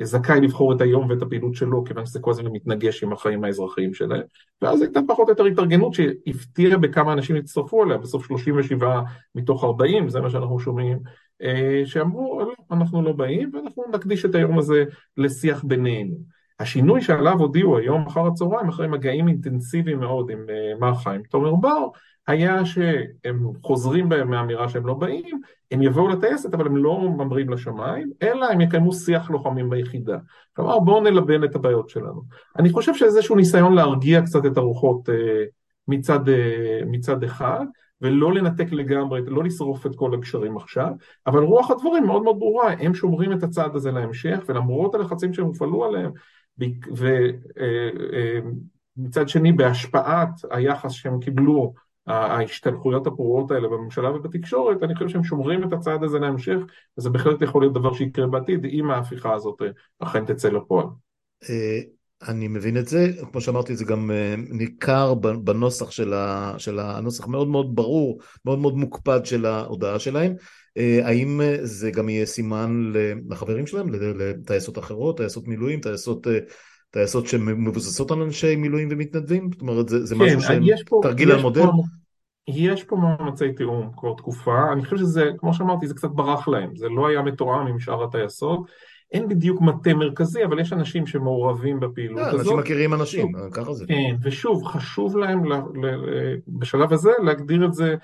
זכאי 0.02 0.40
לבחור 0.40 0.72
את 0.72 0.80
היום 0.80 1.10
ואת 1.10 1.22
הפעילות 1.22 1.54
שלו, 1.54 1.84
כיוון 1.84 2.06
שזה 2.06 2.20
כל 2.20 2.30
הזמן 2.30 2.52
מתנגש 2.52 3.02
עם 3.02 3.12
החיים 3.12 3.44
האזרחיים 3.44 3.94
שלהם, 3.94 4.22
ואז 4.62 4.82
הייתה 4.82 5.00
פחות 5.08 5.26
או 5.26 5.32
יותר 5.32 5.44
התארגנות 5.44 5.94
שהפתיעה 5.94 6.78
בכמה 6.78 7.12
אנשים 7.12 7.36
הצטרפו 7.36 7.84
אליה, 7.84 7.98
בסוף 7.98 8.26
37 8.26 9.00
מתוך 9.34 9.64
40, 9.64 10.08
זה 10.08 10.20
מה 10.20 10.30
שאנחנו 10.30 10.58
שומעים, 10.58 10.98
אה, 11.42 11.82
שאמרו 11.84 12.40
לא, 12.40 12.76
אנחנו 12.76 13.02
לא 13.02 13.12
באים 13.12 13.50
ואנחנו 13.54 13.84
נקדיש 13.94 14.24
את 14.24 14.34
היום 14.34 14.58
הזה 14.58 14.84
לשיח 15.16 15.64
בינינו. 15.64 16.35
השינוי 16.60 17.02
שעליו 17.02 17.38
הודיעו 17.38 17.78
היום 17.78 18.06
אחר 18.06 18.26
הצהריים, 18.26 18.68
אחרי 18.68 18.88
מגעים 18.88 19.28
אינטנסיביים 19.28 20.00
מאוד 20.00 20.30
עם 20.30 20.46
אה, 20.50 20.90
מח"א, 20.90 21.10
עם 21.10 21.22
תומר 21.22 21.54
בר, 21.54 21.86
היה 22.26 22.64
שהם 22.64 23.52
חוזרים 23.62 24.08
בהם 24.08 24.30
מהאמירה 24.30 24.68
שהם 24.68 24.86
לא 24.86 24.94
באים, 24.94 25.40
הם 25.70 25.82
יבואו 25.82 26.08
לטייסת 26.08 26.54
אבל 26.54 26.66
הם 26.66 26.76
לא 26.76 27.00
ממרים 27.00 27.50
לשמיים, 27.50 28.10
אלא 28.22 28.46
הם 28.46 28.60
יקיימו 28.60 28.92
שיח 28.92 29.30
לוחמים 29.30 29.70
ביחידה. 29.70 30.18
כלומר 30.56 30.78
בואו 30.78 31.00
נלבן 31.00 31.44
את 31.44 31.54
הבעיות 31.54 31.88
שלנו. 31.88 32.22
אני 32.58 32.70
חושב 32.70 32.94
שאיזשהו 32.94 33.36
ניסיון 33.36 33.74
להרגיע 33.74 34.22
קצת 34.22 34.46
את 34.46 34.56
הרוחות 34.56 35.08
אה, 35.08 35.44
מצד, 35.88 36.28
אה, 36.28 36.80
מצד 36.86 37.22
אחד, 37.22 37.66
ולא 38.00 38.32
לנתק 38.32 38.72
לגמרי, 38.72 39.20
לא 39.26 39.44
לשרוף 39.44 39.86
את 39.86 39.96
כל 39.96 40.14
הגשרים 40.14 40.56
עכשיו, 40.56 40.90
אבל 41.26 41.42
רוח 41.42 41.70
הדברים 41.70 42.06
מאוד 42.06 42.22
מאוד 42.22 42.38
ברורה, 42.38 42.72
הם 42.72 42.94
שומרים 42.94 43.32
את 43.32 43.42
הצעד 43.42 43.76
הזה 43.76 43.90
להמשך, 43.90 44.38
ולמרות 44.48 44.94
הלחצים 44.94 45.34
שהם 45.34 45.46
הופעלו 45.46 45.84
עליהם, 45.84 46.10
ומצד 46.58 47.10
אה, 49.20 49.22
אה, 49.22 49.28
שני 49.28 49.52
בהשפעת 49.52 50.30
היחס 50.50 50.92
שהם 50.92 51.20
קיבלו, 51.20 51.74
ההשתלחויות 52.06 53.06
הפרועות 53.06 53.50
האלה 53.50 53.68
בממשלה 53.68 54.10
ובתקשורת, 54.10 54.82
אני 54.82 54.94
חושב 54.94 55.08
שהם 55.08 55.24
שומרים 55.24 55.68
את 55.68 55.72
הצעד 55.72 56.02
הזה 56.02 56.18
להמשך, 56.18 56.58
וזה 56.98 57.10
בהחלט 57.10 57.42
יכול 57.42 57.62
להיות 57.62 57.74
דבר 57.74 57.94
שיקרה 57.94 58.26
בעתיד, 58.26 58.64
אם 58.64 58.90
ההפיכה 58.90 59.34
הזאת 59.34 59.62
אכן 59.98 60.24
תצא 60.24 60.48
לפועל. 60.48 60.86
אני 62.28 62.48
מבין 62.48 62.76
את 62.76 62.88
זה, 62.88 63.08
כמו 63.32 63.40
שאמרתי 63.40 63.76
זה 63.76 63.84
גם 63.84 64.10
אה, 64.10 64.34
ניכר 64.36 65.14
בנוסח 65.14 65.90
של, 65.90 66.12
ה, 66.12 66.54
של 66.58 66.78
הנוסח 66.78 67.26
מאוד 67.26 67.48
מאוד 67.48 67.76
ברור, 67.76 68.20
מאוד 68.44 68.58
מאוד 68.58 68.76
מוקפד 68.76 69.20
של 69.24 69.46
ההודעה 69.46 69.98
שלהם. 69.98 70.34
אה, 70.76 71.00
האם 71.04 71.40
אה, 71.40 71.56
זה 71.62 71.90
גם 71.90 72.08
יהיה 72.08 72.26
סימן 72.26 72.92
לחברים 73.28 73.66
שלהם, 73.66 73.86
לטייסות 73.92 74.78
אחרות, 74.78 75.16
טייסות 75.16 75.48
מילואים, 75.48 75.80
טייסות, 75.80 76.26
טייסות 76.90 77.26
שמבוססות 77.26 78.10
על 78.10 78.22
אנשי 78.22 78.56
מילואים 78.56 78.88
ומתנדבים? 78.90 79.50
זאת 79.52 79.60
אומרת 79.60 79.88
זה, 79.88 80.04
זה 80.04 80.14
כן, 80.14 80.24
משהו 80.24 80.40
שהם 80.40 80.62
תרגיל 81.02 81.32
על 81.32 81.42
מודל? 81.42 81.60
פה, 81.60 81.72
יש 82.48 82.84
פה 82.84 82.96
מאמצי 82.96 83.52
תיאום 83.52 83.90
כבר 83.96 84.14
תקופה, 84.14 84.72
אני 84.72 84.84
חושב 84.84 84.96
שזה, 84.96 85.30
כמו 85.38 85.54
שאמרתי, 85.54 85.86
זה 85.86 85.94
קצת 85.94 86.10
ברח 86.10 86.48
להם, 86.48 86.76
זה 86.76 86.88
לא 86.88 87.08
היה 87.08 87.22
מתואם 87.22 87.66
עם 87.66 87.78
שאר 87.78 88.04
הטייסות. 88.04 88.66
אין 89.12 89.28
בדיוק 89.28 89.60
מטה 89.60 89.94
מרכזי, 89.94 90.44
אבל 90.44 90.60
יש 90.60 90.72
אנשים 90.72 91.06
שמעורבים 91.06 91.80
בפעילות 91.80 92.18
yeah, 92.18 92.26
הזאת. 92.26 92.40
אנשים 92.40 92.58
מכירים 92.58 92.94
אנשים, 92.94 93.32
ככה 93.52 93.72
זה. 93.72 93.86
כן, 93.86 94.16
ושוב, 94.22 94.64
חשוב 94.64 95.16
להם 95.16 95.44
ל, 95.44 95.54
ל, 95.54 95.86
ל, 95.86 96.36
בשלב 96.48 96.92
הזה 96.92 97.10
להגדיר 97.22 97.64
את 97.64 97.74
זה, 97.74 97.94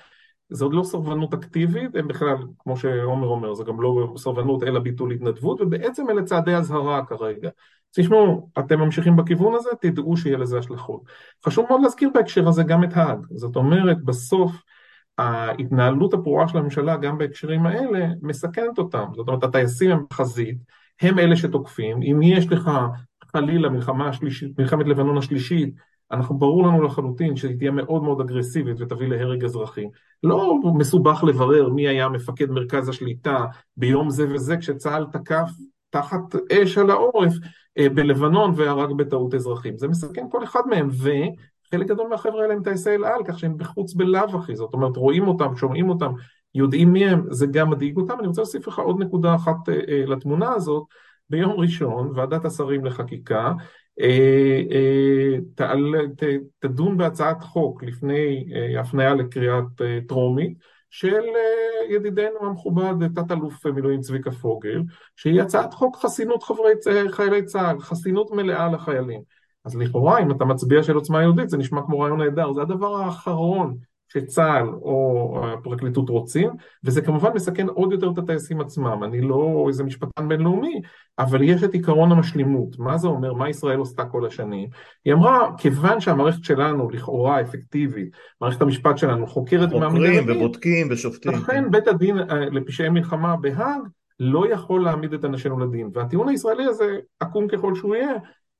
זה 0.53 0.65
עוד 0.65 0.73
לא 0.73 0.83
סרבנות 0.83 1.33
אקטיבית, 1.33 1.95
הם 1.95 2.07
בכלל, 2.07 2.35
כמו 2.59 2.77
שעומר 2.77 3.27
אומר, 3.27 3.53
זה 3.53 3.63
גם 3.63 3.81
לא 3.81 4.13
סרבנות 4.17 4.63
אלא 4.63 4.79
ביטול 4.79 5.11
התנדבות, 5.11 5.61
ובעצם 5.61 6.09
אלה 6.09 6.23
צעדי 6.23 6.55
אזהרה 6.55 7.05
כרגע. 7.05 7.49
תשמעו, 7.95 8.49
אתם 8.59 8.79
ממשיכים 8.79 9.15
בכיוון 9.15 9.55
הזה, 9.55 9.69
תדעו 9.81 10.17
שיהיה 10.17 10.37
לזה 10.37 10.57
השלכות. 10.57 11.01
חשוב 11.45 11.65
מאוד 11.69 11.81
להזכיר 11.81 12.09
בהקשר 12.13 12.47
הזה 12.47 12.63
גם 12.63 12.83
את 12.83 12.97
האג, 12.97 13.17
זאת 13.31 13.55
אומרת, 13.55 14.03
בסוף 14.03 14.51
ההתנהלות 15.17 16.13
הפרועה 16.13 16.47
של 16.47 16.57
הממשלה 16.57 16.97
גם 16.97 17.17
בהקשרים 17.17 17.65
האלה 17.65 18.07
מסכנת 18.21 18.77
אותם, 18.77 19.05
זאת 19.15 19.27
אומרת, 19.27 19.43
הטייסים 19.43 19.91
הם 19.91 20.03
בחזית, 20.09 20.57
הם 21.01 21.19
אלה 21.19 21.35
שתוקפים, 21.35 22.01
אם 22.01 22.21
יש 22.23 22.47
לך 22.51 22.71
חלילה 23.31 23.69
מלחמה 23.69 24.09
השלישית, 24.09 24.59
מלחמת 24.59 24.87
לבנון 24.87 25.17
השלישית, 25.17 25.75
אנחנו 26.13 26.37
ברור 26.37 26.67
לנו 26.67 26.81
לחלוטין 26.83 27.35
שהיא 27.35 27.57
תהיה 27.57 27.71
מאוד 27.71 28.03
מאוד 28.03 28.21
אגרסיבית 28.21 28.81
ותביא 28.81 29.07
להרג 29.07 29.43
אזרחים. 29.43 29.89
לא 30.23 30.59
מסובך 30.75 31.23
לברר 31.23 31.69
מי 31.69 31.87
היה 31.87 32.09
מפקד 32.09 32.49
מרכז 32.49 32.89
השליטה 32.89 33.45
ביום 33.77 34.09
זה 34.09 34.25
וזה 34.29 34.57
כשצה"ל 34.57 35.05
תקף 35.11 35.49
תחת 35.89 36.35
אש 36.51 36.77
על 36.77 36.89
העורף 36.89 37.33
אה, 37.77 37.89
בלבנון 37.89 38.53
והרג 38.55 38.91
בטעות 38.97 39.33
אזרחים. 39.33 39.77
זה 39.77 39.87
מסכן 39.87 40.25
כל 40.31 40.43
אחד 40.43 40.61
מהם, 40.69 40.89
וחלק 40.89 41.87
גדול 41.87 42.07
מהחבר'ה 42.07 42.41
האלה 42.41 42.53
הם 42.53 42.63
טייסי 42.63 42.89
אל 42.89 43.05
על, 43.05 43.21
כך 43.25 43.39
שהם 43.39 43.57
בחוץ 43.57 43.93
בלאו 43.93 44.39
הכי, 44.39 44.55
זאת 44.55 44.73
אומרת 44.73 44.97
רואים 44.97 45.27
אותם, 45.27 45.55
שומעים 45.55 45.89
אותם, 45.89 46.11
יודעים 46.55 46.93
מי 46.93 47.05
הם, 47.05 47.23
זה 47.29 47.45
גם 47.45 47.69
מדאיג 47.69 47.97
אותם. 47.97 48.19
אני 48.19 48.27
רוצה 48.27 48.41
להוסיף 48.41 48.67
לך 48.67 48.79
עוד 48.79 48.99
נקודה 48.99 49.35
אחת 49.35 49.69
אה, 49.69 49.79
אה, 49.87 50.05
לתמונה 50.05 50.53
הזאת. 50.53 50.83
ביום 51.29 51.51
ראשון 51.51 52.11
ועדת 52.15 52.45
השרים 52.45 52.85
לחקיקה 52.85 53.53
תעל, 55.55 55.95
ת, 56.17 56.23
תדון 56.59 56.97
בהצעת 56.97 57.43
חוק 57.43 57.83
לפני 57.83 58.45
אה, 58.55 58.79
הפניה 58.79 59.13
לקריאת 59.15 59.81
אה, 59.81 59.99
טרומית 60.07 60.57
של 60.89 61.21
אה, 61.35 61.95
ידידנו 61.95 62.39
המכובד 62.41 63.07
תת-אלוף 63.15 63.65
מילואים 63.65 64.01
צביקה 64.01 64.31
פוגל, 64.31 64.81
שהיא 65.15 65.41
הצעת 65.41 65.73
חוק 65.73 65.97
חסינות 65.97 66.43
חברי, 66.43 66.71
חיילי 67.11 67.45
צה"ל, 67.45 67.79
חסינות 67.79 68.31
מלאה 68.31 68.67
לחיילים. 68.71 69.21
אז 69.65 69.75
לכאורה 69.75 70.21
אם 70.21 70.31
אתה 70.31 70.45
מצביע 70.45 70.83
של 70.83 70.95
עוצמה 70.95 71.21
יהודית 71.21 71.49
זה 71.49 71.57
נשמע 71.57 71.81
כמו 71.81 71.99
רעיון 71.99 72.21
נהדר, 72.21 72.53
זה 72.53 72.61
הדבר 72.61 72.95
האחרון 72.95 73.77
שצה"ל 74.13 74.67
או 74.67 75.39
הפרקליטות 75.43 76.09
רוצים, 76.09 76.49
וזה 76.83 77.01
כמובן 77.01 77.29
מסכן 77.35 77.67
עוד 77.67 77.91
יותר 77.91 78.11
את 78.11 78.17
הטייסים 78.17 78.61
עצמם. 78.61 79.03
אני 79.03 79.21
לא 79.21 79.65
איזה 79.67 79.83
משפטן 79.83 80.27
בינלאומי, 80.27 80.81
אבל 81.19 81.41
יש 81.41 81.63
את 81.63 81.73
עיקרון 81.73 82.11
המשלימות. 82.11 82.79
מה 82.79 82.97
זה 82.97 83.07
אומר? 83.07 83.33
מה 83.33 83.49
ישראל 83.49 83.81
עשתה 83.81 84.05
כל 84.05 84.25
השנים? 84.25 84.69
היא 85.05 85.13
אמרה, 85.13 85.49
כיוון 85.57 85.99
שהמערכת 85.99 86.43
שלנו 86.43 86.89
לכאורה 86.89 87.41
אפקטיבית, 87.41 88.09
מערכת 88.41 88.61
המשפט 88.61 88.97
שלנו 88.97 89.27
חוקרת 89.27 89.69
חוקרים 89.71 90.23
ובודקים 90.27 90.87
ושופטים. 90.91 91.31
לכן 91.31 91.63
כן. 91.63 91.71
בית 91.71 91.87
הדין 91.87 92.17
אה, 92.17 92.39
לפשעי 92.39 92.89
מלחמה 92.89 93.35
בהאג 93.35 93.81
לא 94.19 94.51
יכול 94.51 94.83
להעמיד 94.83 95.13
את 95.13 95.25
אנשינו 95.25 95.59
לדין. 95.59 95.89
והטיעון 95.93 96.29
הישראלי 96.29 96.65
הזה, 96.65 96.97
עקום 97.19 97.47
ככל 97.47 97.75
שהוא 97.75 97.95
יהיה, 97.95 98.13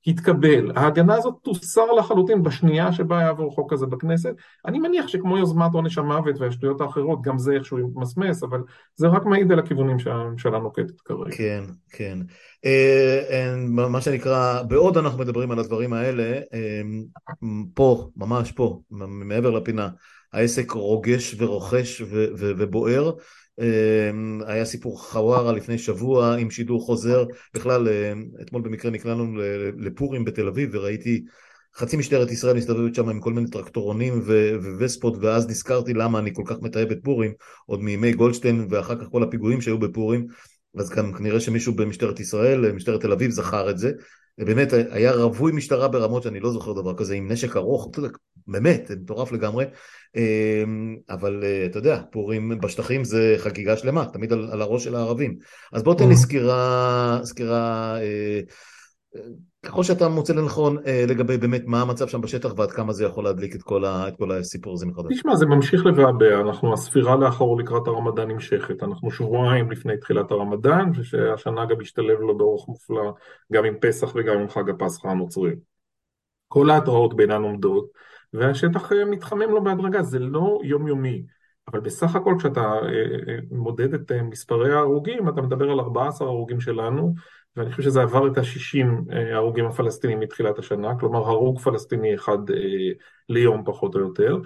יתקבל. 0.06 0.72
ההגנה 0.76 1.14
הזאת 1.14 1.34
תוסר 1.42 1.92
לחלוטין 1.92 2.42
בשנייה 2.42 2.92
שבה 2.92 3.22
יעבור 3.22 3.54
חוק 3.54 3.72
כזה 3.72 3.86
בכנסת. 3.86 4.34
אני 4.66 4.78
מניח 4.78 5.08
שכמו 5.08 5.38
יוזמת 5.38 5.74
עונש 5.74 5.98
המוות 5.98 6.40
והשטויות 6.40 6.80
האחרות, 6.80 7.22
גם 7.22 7.38
זה 7.38 7.52
איכשהו 7.52 7.78
ימסמס, 7.78 8.42
אבל 8.42 8.60
זה 8.96 9.08
רק 9.08 9.24
מעיד 9.24 9.52
על 9.52 9.58
הכיוונים 9.58 9.98
שהממשלה 9.98 10.58
נוקטת 10.58 11.00
כרגע. 11.00 11.36
כן, 11.36 11.64
כן. 11.90 12.18
אה, 12.64 13.22
אה, 13.30 13.56
מה 13.88 14.00
שנקרא, 14.00 14.62
בעוד 14.62 14.98
אנחנו 14.98 15.18
מדברים 15.18 15.50
על 15.50 15.58
הדברים 15.58 15.92
האלה, 15.92 16.40
אה, 16.54 16.82
פה, 17.74 18.08
ממש 18.16 18.52
פה, 18.52 18.80
מעבר 18.90 19.50
לפינה, 19.50 19.88
העסק 20.32 20.70
רוגש 20.70 21.34
ורוכש 21.38 22.02
ובוער. 22.38 23.12
אמ, 23.60 24.40
היה 24.46 24.64
סיפור 24.64 25.02
חווארה 25.02 25.52
לפני 25.52 25.78
שבוע 25.78 26.36
עם 26.36 26.50
שידור 26.50 26.86
חוזר, 26.86 27.24
בכלל 27.54 27.88
אמ, 27.88 28.24
אתמול 28.42 28.62
במקרה 28.62 28.90
נקלענו 28.90 29.36
לפורים 29.78 30.24
בתל 30.24 30.48
אביב 30.48 30.70
וראיתי 30.72 31.24
חצי 31.76 31.96
משטרת 31.96 32.30
ישראל 32.30 32.56
מסתובבת 32.56 32.94
שם 32.94 33.08
עם 33.08 33.20
כל 33.20 33.32
מיני 33.32 33.50
טרקטורונים 33.50 34.22
ווספות 34.78 35.16
ואז 35.20 35.48
נזכרתי 35.48 35.94
למה 35.94 36.18
אני 36.18 36.34
כל 36.34 36.42
כך 36.46 36.56
מתעב 36.62 36.90
את 36.90 36.98
פורים 37.02 37.32
עוד 37.66 37.82
מימי 37.82 38.12
גולדשטיין 38.12 38.66
ואחר 38.70 38.96
כך 39.00 39.06
כל 39.10 39.22
הפיגועים 39.22 39.60
שהיו 39.60 39.78
בפורים. 39.78 40.26
אז 40.78 40.90
גם 40.90 41.12
כנראה 41.12 41.40
שמישהו 41.40 41.74
במשטרת 41.74 42.20
ישראל, 42.20 42.72
משטרת 42.72 43.00
תל 43.00 43.12
אביב 43.12 43.30
זכר 43.30 43.70
את 43.70 43.78
זה 43.78 43.92
ובאמת 44.38 44.72
היה 44.72 45.12
רווי 45.12 45.52
משטרה 45.52 45.88
ברמות 45.88 46.22
שאני 46.22 46.40
לא 46.40 46.52
זוכר 46.52 46.72
דבר 46.72 46.94
כזה 46.96 47.14
עם 47.14 47.32
נשק 47.32 47.56
ארוך, 47.56 47.90
באמת, 48.46 48.90
מטורף 48.90 49.32
לגמרי 49.32 49.64
אמ, 50.16 50.96
אבל 51.10 51.40
אה, 51.44 51.66
אתה 51.66 51.78
יודע, 51.78 52.02
פורים 52.10 52.60
בשטחים 52.60 53.04
זה 53.04 53.34
חגיגה 53.38 53.76
שלמה, 53.76 54.06
תמיד 54.12 54.32
על, 54.32 54.48
על 54.52 54.62
הראש 54.62 54.84
של 54.84 54.94
הערבים. 54.94 55.38
אז 55.72 55.82
בוא 55.82 55.94
תן 55.94 56.08
לי 56.08 56.16
סקירה, 56.16 57.20
סקירה 57.24 57.98
אה, 58.00 58.40
ככל 59.64 59.82
שאתה 59.82 60.08
מוצא 60.08 60.34
לנכון 60.34 60.76
לגבי 61.08 61.38
באמת 61.38 61.62
מה 61.66 61.80
המצב 61.80 62.08
שם 62.08 62.20
בשטח 62.20 62.52
ועד 62.56 62.70
כמה 62.70 62.92
זה 62.92 63.04
יכול 63.04 63.24
להדליק 63.24 63.54
את 63.54 63.62
כל, 63.62 63.84
ה, 63.84 64.08
את 64.08 64.16
כל 64.16 64.32
הסיפור 64.32 64.72
הזה 64.72 64.86
מחדש. 64.86 65.18
תשמע, 65.18 65.36
זה 65.36 65.46
ממשיך 65.46 65.86
לבעבע, 65.86 66.40
אנחנו, 66.40 66.72
הספירה 66.72 67.16
לאחור 67.16 67.58
לקראת 67.58 67.86
הרמדאן 67.86 68.30
נמשכת, 68.30 68.82
אנחנו 68.82 69.10
שבועיים 69.10 69.70
לפני 69.70 69.96
תחילת 69.96 70.30
הרמדאן, 70.30 70.90
ושהשנה 70.94 71.64
גם 71.64 71.80
השתלב 71.80 72.20
לו 72.20 72.38
באורח 72.38 72.68
מופלא 72.68 73.12
גם 73.52 73.64
עם 73.64 73.74
פסח 73.80 74.12
וגם 74.14 74.38
עם 74.38 74.48
חג 74.48 74.70
הפסחא 74.70 75.08
הנוצרי. 75.08 75.52
כל 76.48 76.70
ההתראות 76.70 77.16
בינן 77.16 77.42
עומדות. 77.42 77.86
והשטח 78.32 78.92
אה, 78.92 79.04
מתחמם 79.04 79.50
לו 79.50 79.64
בהדרגה, 79.64 80.02
זה 80.02 80.18
לא 80.18 80.60
יומיומי. 80.64 81.22
אבל 81.68 81.80
בסך 81.80 82.16
הכל 82.16 82.34
כשאתה 82.38 82.60
אה, 82.60 82.88
אה, 83.28 83.38
מודד 83.50 83.94
את 83.94 84.12
מספרי 84.12 84.74
ההרוגים, 84.74 85.28
אתה 85.28 85.42
מדבר 85.42 85.70
על 85.70 85.80
14 85.80 86.28
הרוגים 86.28 86.60
שלנו 86.60 87.14
ואני 87.56 87.70
חושב 87.70 87.82
שזה 87.82 88.02
עבר 88.02 88.26
את 88.26 88.38
ה-60 88.38 89.14
הרוגים 89.34 89.66
הפלסטינים 89.66 90.20
מתחילת 90.20 90.58
השנה, 90.58 90.98
כלומר 91.00 91.18
הרוג 91.18 91.58
פלסטיני 91.58 92.14
אחד 92.14 92.38
ליום 93.28 93.62
פחות 93.64 93.94
או 93.94 94.00
יותר. 94.00 94.38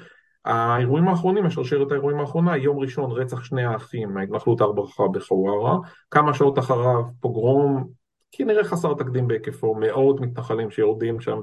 האירועים 0.45 1.09
האחרונים, 1.09 1.47
השרשרת 1.47 1.91
האירועים 1.91 2.19
האחרונה, 2.19 2.57
יום 2.57 2.79
ראשון 2.79 3.11
רצח 3.13 3.45
שני 3.45 3.65
האחים 3.65 4.15
מההתנחלות 4.15 4.61
הר 4.61 4.73
ברכה 4.73 5.09
בחווארה, 5.09 5.79
כמה 6.11 6.35
שעות 6.35 6.59
אחריו 6.59 7.03
פוגרום 7.21 7.89
כנראה 8.33 8.65
חסר 8.65 8.95
תקדים 8.95 9.29
בהיקפו, 9.29 9.75
מאות 9.75 10.21
מתנחלים 10.21 10.71
שיורדים 10.71 11.21
שם 11.21 11.41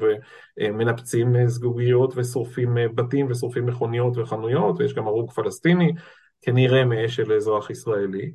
ומנפצים 0.60 1.47
זגוגיות 1.47 2.13
ושורפים 2.15 2.78
בתים 2.95 3.28
ושורפים 3.30 3.65
מכוניות 3.65 4.17
וחנויות, 4.17 4.80
ויש 4.80 4.93
גם 4.93 5.08
הרוג 5.08 5.32
פלסטיני, 5.32 5.93
כנראה 6.41 6.86
מאש 6.86 7.15
של 7.15 7.34
אזרח 7.34 7.69
ישראלי. 7.69 8.32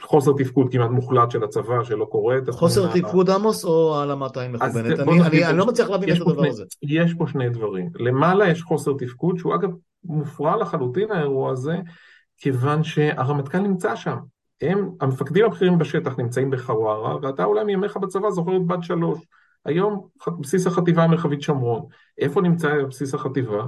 חוסר 0.00 0.32
תפקוד 0.38 0.72
כמעט 0.72 0.90
מוחלט 0.90 1.30
של 1.30 1.44
הצבא 1.44 1.84
שלא 1.84 2.04
קורה. 2.04 2.36
חוסר 2.50 2.92
תפקוד 2.92 3.30
עמוס 3.30 3.64
או 3.64 3.96
העלמת 3.96 4.36
עין 4.36 4.52
מכוונת? 4.52 5.00
אני 5.00 5.58
לא 5.58 5.66
מצליח 5.66 5.90
להבין 5.90 6.16
את 6.16 6.20
הדבר 6.20 6.46
הזה. 6.46 6.64
יש 6.82 7.14
פה 7.14 7.26
שני 7.26 7.48
דברים. 7.48 7.90
למעלה 7.94 8.48
יש 8.48 8.62
חוסר 8.62 8.92
תפקוד, 8.98 9.38
שהוא 9.38 9.54
אגב 9.54 9.70
מופרע 10.04 10.56
לחלוטין 10.56 11.10
האירוע 11.10 11.52
הזה, 11.52 11.76
כיוון 12.38 12.82
שהרמטכ"ל 12.82 13.58
נמצא 13.58 13.96
שם. 13.96 14.16
הם, 14.60 14.90
המפקדים 15.00 15.44
הבכירים 15.44 15.78
בשטח 15.78 16.18
נמצאים 16.18 16.50
בחווארה, 16.50 17.16
ואתה 17.22 17.44
אולי 17.44 17.64
מימיך 17.64 17.96
בצבא 17.96 18.30
זוכר 18.30 18.56
את 18.56 18.66
בת 18.66 18.82
שלוש. 18.82 19.18
היום 19.64 20.06
בסיס 20.40 20.66
החטיבה 20.66 21.04
המרחבית 21.04 21.42
שומרון. 21.42 21.82
איפה 22.18 22.40
נמצא 22.40 22.82
בסיס 22.88 23.14
החטיבה? 23.14 23.64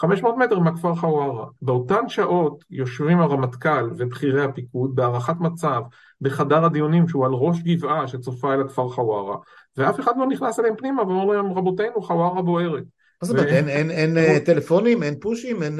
500 0.00 0.36
מטר 0.36 0.58
מהכפר 0.58 0.94
חווארה. 0.94 1.46
באותן 1.62 2.08
שעות 2.08 2.64
יושבים 2.70 3.20
הרמטכ"ל 3.20 3.90
ובכירי 3.96 4.44
הפיקוד 4.44 4.94
בהערכת 4.94 5.34
מצב 5.40 5.82
בחדר 6.20 6.64
הדיונים 6.64 7.08
שהוא 7.08 7.26
על 7.26 7.32
ראש 7.32 7.62
גבעה 7.62 8.08
שצופה 8.08 8.54
אל 8.54 8.60
הכפר 8.60 8.88
חווארה, 8.88 9.36
ואף 9.76 10.00
אחד 10.00 10.12
לא 10.18 10.26
נכנס 10.26 10.60
אליהם 10.60 10.76
פנימה 10.76 11.02
ואומר 11.02 11.24
להם 11.24 11.52
רבותינו 11.52 12.02
חווארה 12.02 12.42
בוערת. 12.42 12.82
מה 13.22 13.28
זאת 13.28 13.38
אומרת, 13.38 13.48
אין 13.48 14.40
טלפונים, 14.44 15.02
אין 15.02 15.14
פושים, 15.20 15.62
אין 15.62 15.76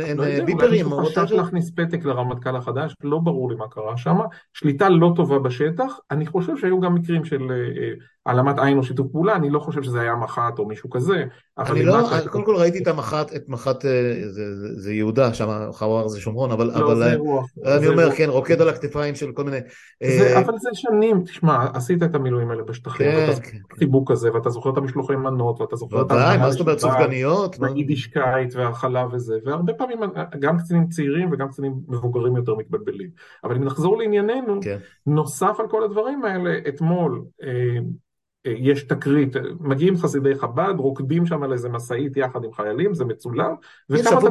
ביפרים? 0.46 0.86
לא 0.90 0.94
יודע, 0.94 0.96
אולי 0.96 1.06
חשש 1.06 1.32
להכניס 1.32 1.70
פתק 1.70 2.04
לרמטכ"ל 2.04 2.56
החדש, 2.56 2.94
לא 3.04 3.18
ברור 3.18 3.50
לי 3.50 3.56
מה 3.56 3.68
קרה 3.68 3.96
שם, 3.96 4.16
שליטה 4.54 4.88
לא 4.88 5.12
טובה 5.16 5.38
בשטח, 5.38 5.98
אני 6.10 6.26
חושב 6.26 6.56
שהיו 6.56 6.80
גם 6.80 6.94
מקרים 6.94 7.24
של 7.24 7.52
העלמת 8.26 8.58
עין 8.58 8.78
או 8.78 8.82
שיתוף 8.82 9.06
פעולה, 9.12 9.36
אני 9.36 9.50
לא 9.50 9.58
חושב 9.58 9.82
שזה 9.82 10.00
היה 10.00 10.16
מח"ט 10.16 10.58
או 10.58 10.66
מישהו 10.68 10.90
כזה. 10.90 11.24
אני 11.58 11.84
לא, 11.84 11.98
קודם 12.30 12.44
כל 12.44 12.56
ראיתי 12.56 12.82
את 12.82 12.86
המח"ט, 12.86 13.36
את 13.36 13.48
מח"ט, 13.48 13.84
זה 14.76 14.92
יהודה, 14.92 15.34
שם 15.34 15.48
חוואר 15.72 16.08
זה 16.08 16.20
שומרון, 16.20 16.50
אבל 16.50 16.70
אני 17.66 17.86
אומר, 17.86 18.10
כן, 18.12 18.28
רוקד 18.28 18.60
על 18.60 18.68
הכתפיים 18.68 19.14
של 19.14 19.32
כל 19.32 19.44
מיני... 19.44 19.56
אבל 20.38 20.54
זה 20.58 20.70
שנים, 20.72 21.22
תשמע, 21.24 21.66
עשית 21.74 22.02
את 22.02 22.14
המילואים 22.14 22.50
האלה 22.50 22.62
בשטחים, 22.62 23.06
ואתה 23.06 23.32
זוכר 23.32 23.48
את 23.48 23.72
החיבוק 23.72 24.10
הזה, 24.10 24.32
ואתה 24.34 24.50
זוכר 24.50 24.70
את 24.70 24.76
המשלוחי 24.76 25.16
מנות, 25.16 25.60
ואתה 25.60 25.76
זוכר 25.76 26.00
את... 26.00 26.04
ודאי, 26.04 26.38
מה 26.38 26.50
זאת 26.50 26.60
אומרת, 26.60 26.78
סופגניות? 26.78 27.56
והיידישקייט 27.60 28.54
והחלב 28.54 29.12
וזה, 29.12 29.38
והרבה 29.44 29.72
פעמים 29.72 29.98
גם 30.40 30.58
קצינים 30.58 30.88
צעירים 30.88 31.32
וגם 31.32 31.48
קצינים 31.48 31.74
מבוגרים 31.88 32.36
יותר 32.36 32.54
מתבלבלים. 32.54 33.08
אבל 33.44 33.56
אם 33.56 33.64
נחזור 33.64 33.98
לענייננו, 33.98 34.60
נוסף 35.06 35.56
על 35.58 35.68
כל 35.68 35.84
הדברים 35.84 36.24
האלה, 36.24 36.58
אתמול 36.68 37.22
יש 38.44 38.82
תקרית, 38.82 39.36
מגיעים 39.60 39.96
חסידי 39.96 40.34
חב"ד, 40.34 40.74
רוקדים 40.78 41.26
שם 41.26 41.42
על 41.42 41.52
איזה 41.52 41.68
משאית 41.68 42.16
יחד 42.16 42.44
עם 42.44 42.52
חיילים, 42.52 42.94
זה 42.94 43.04
מצולם. 43.04 43.54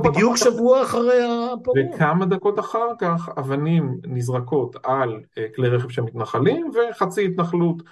בדיוק 0.04 0.38
שבוע 0.38 0.84
אחרי 0.84 1.20
הפורום. 1.24 1.78
וכמה 1.94 2.26
דקות 2.26 2.60
אחר 2.60 2.88
כך 3.00 3.30
אבנים 3.38 3.98
נזרקות 4.04 4.76
על 4.84 5.20
כלי 5.56 5.70
רכב 5.70 5.90
של 5.90 6.02
מתנחלים, 6.02 6.72
וחצי 6.92 7.26
התנחלות 7.26 7.84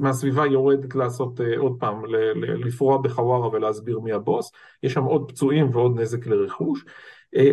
מהסביבה 0.00 0.46
יורדת 0.46 0.94
לעשות 0.94 1.40
עוד 1.58 1.76
פעם, 1.78 2.02
לפרוע 2.36 2.98
בחווארה 2.98 3.48
ולהסביר 3.48 4.00
מי 4.00 4.12
הבוס. 4.12 4.52
יש 4.82 4.92
שם 4.92 5.04
עוד 5.04 5.28
פצועים 5.28 5.70
ועוד 5.72 6.00
נזק 6.00 6.26
לרכוש. 6.26 6.84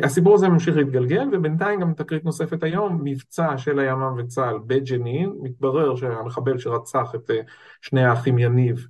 הסיפור 0.03 0.35
הזה 0.35 0.49
ממשיך 0.49 0.77
להתגלגל, 0.77 1.27
ובינתיים 1.31 1.79
גם 1.79 1.93
תקרית 1.93 2.25
נוספת 2.25 2.63
היום, 2.63 2.99
מבצע 3.03 3.57
של 3.57 3.79
הימ"מ 3.79 4.15
וצה"ל 4.17 4.59
בג'נין, 4.67 5.33
מתברר 5.41 5.95
שהמחבל 5.95 6.57
שרצח 6.57 7.11
את 7.15 7.31
שני 7.81 8.03
האחים 8.03 8.39
יניב, 8.39 8.87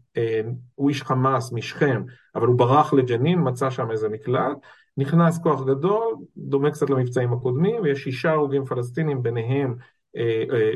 הוא 0.75 0.89
איש 0.89 1.03
חמאס 1.03 1.51
משכם, 1.51 2.03
אבל 2.35 2.47
הוא 2.47 2.57
ברח 2.57 2.93
לג'נין, 2.93 3.39
מצא 3.43 3.69
שם 3.69 3.91
איזה 3.91 4.09
מקלט, 4.09 4.57
נכנס 4.97 5.39
כוח 5.43 5.65
גדול, 5.65 6.15
דומה 6.37 6.71
קצת 6.71 6.89
למבצעים 6.89 7.33
הקודמים, 7.33 7.81
ויש 7.83 8.03
שישה 8.03 8.31
הרוגים 8.31 8.65
פלסטינים, 8.65 9.23
ביניהם 9.23 9.75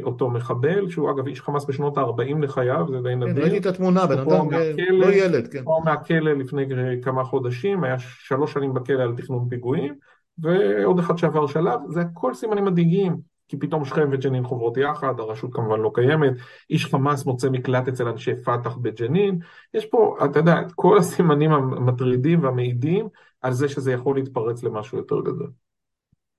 אותו 0.03 0.29
מחבל, 0.29 0.89
שהוא 0.89 1.11
אגב 1.11 1.27
איש 1.27 1.41
חמאס 1.41 1.65
בשנות 1.65 1.97
ה-40 1.97 2.41
לחייו, 2.41 2.85
זה 2.89 3.01
די 3.01 3.15
נדיר. 3.15 3.35
כן, 3.35 3.41
ראיתי 3.41 3.57
את 3.57 3.65
התמונה, 3.65 4.07
בן 4.07 4.19
אדם 4.19 4.47
לא 4.89 5.13
ילד, 5.13 5.47
כן. 5.47 5.61
הוא 5.65 5.85
מהכלא 5.85 6.33
לפני 6.33 6.65
כמה 7.01 7.23
חודשים, 7.23 7.83
היה 7.83 7.99
שלוש 7.99 8.53
שנים 8.53 8.73
בכלא 8.73 9.03
על 9.03 9.15
תכנון 9.17 9.47
פיגועים, 9.49 9.93
ועוד 10.37 10.99
אחד 10.99 11.17
שעבר 11.17 11.47
שלב, 11.47 11.79
זה 11.89 12.01
הכל 12.01 12.33
סימנים 12.33 12.65
מדאיגים, 12.65 13.17
כי 13.47 13.57
פתאום 13.57 13.85
שכם 13.85 14.09
וג'נין 14.11 14.43
חוברות 14.43 14.77
יחד, 14.77 15.19
הרשות 15.19 15.53
כמובן 15.53 15.79
לא 15.79 15.91
קיימת, 15.93 16.33
איש 16.69 16.85
חמאס 16.85 17.25
מוצא 17.25 17.49
מקלט 17.49 17.87
אצל 17.87 18.07
אנשי 18.07 18.35
פת"ח 18.35 18.77
בג'נין, 18.77 19.39
יש 19.73 19.85
פה, 19.85 20.17
אתה 20.25 20.39
יודע, 20.39 20.61
את 20.61 20.71
כל 20.75 20.97
הסימנים 20.97 21.51
המטרידים 21.51 22.43
והמעידים 22.43 23.07
על 23.41 23.53
זה 23.53 23.69
שזה 23.69 23.91
יכול 23.91 24.15
להתפרץ 24.15 24.63
למשהו 24.63 24.97
יותר 24.97 25.21
גדול. 25.21 25.49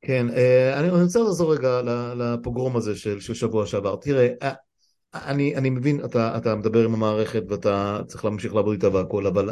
כן, 0.02 0.26
אני 0.74 0.90
רוצה 0.90 1.20
לחזור 1.20 1.54
רגע 1.54 1.80
לפוגרום 2.16 2.76
הזה 2.76 2.96
של, 2.96 3.20
של 3.20 3.34
שבוע 3.34 3.66
שעבר. 3.66 3.96
תראה, 3.96 4.28
אני, 5.14 5.56
אני 5.56 5.70
מבין, 5.70 6.04
אתה, 6.04 6.36
אתה 6.36 6.54
מדבר 6.54 6.84
עם 6.84 6.94
המערכת 6.94 7.42
ואתה 7.48 8.00
צריך 8.06 8.24
להמשיך 8.24 8.54
לעבוד 8.54 8.72
איתה 8.72 8.88
והכל, 8.88 9.26
אבל, 9.26 9.50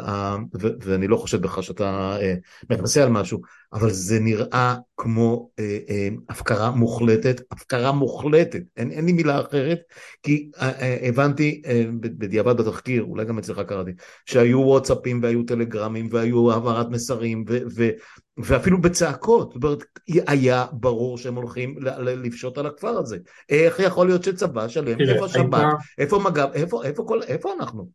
ו, 0.61 0.67
ואני 0.81 1.07
לא 1.07 1.17
חושב 1.17 1.41
בך 1.41 1.63
שאתה 1.63 2.17
אה, 2.21 2.35
מכסה 2.69 3.03
על 3.03 3.09
משהו, 3.09 3.41
אבל 3.73 3.89
זה 3.91 4.19
נראה 4.19 4.75
כמו 4.97 5.49
אה, 5.59 5.77
אה, 5.89 6.09
הפקרה 6.29 6.71
מוחלטת, 6.71 7.41
הפקרה 7.51 7.91
מוחלטת, 7.91 8.61
אין, 8.77 8.91
אין 8.91 9.05
לי 9.05 9.11
מילה 9.11 9.41
אחרת, 9.41 9.79
כי 10.23 10.49
אה, 10.61 10.71
אה, 10.81 11.07
הבנתי 11.07 11.61
אה, 11.65 11.83
בדיעבד 11.99 12.57
בתחקיר, 12.57 13.03
אולי 13.03 13.25
גם 13.25 13.37
אצלך 13.37 13.59
קראתי, 13.59 13.91
שהיו 14.25 14.59
וואטסאפים 14.59 15.19
והיו 15.23 15.43
טלגרמים 15.43 16.07
והיו 16.11 16.51
העברת 16.51 16.89
מסרים 16.89 17.45
ו, 17.49 17.59
ו, 17.75 17.89
ואפילו 18.37 18.81
בצעקות, 18.81 19.53
זאת 19.53 19.63
אומרת, 19.63 19.83
היה 20.27 20.65
ברור 20.73 21.17
שהם 21.17 21.35
הולכים 21.35 21.75
לפשוט 22.05 22.57
על 22.57 22.65
הכפר 22.65 22.87
הזה. 22.97 23.17
איך 23.49 23.79
יכול 23.79 24.07
להיות 24.07 24.23
שצבא 24.23 24.67
שלם, 24.67 24.97
איפה 24.99 25.27
שב"כ, 25.27 25.57
איפה 25.97 26.19
מג"ב, 26.19 26.49
איפה, 26.53 26.83
איפה, 26.83 27.03
איפה, 27.03 27.15
איפה 27.27 27.53
אנחנו? 27.59 27.87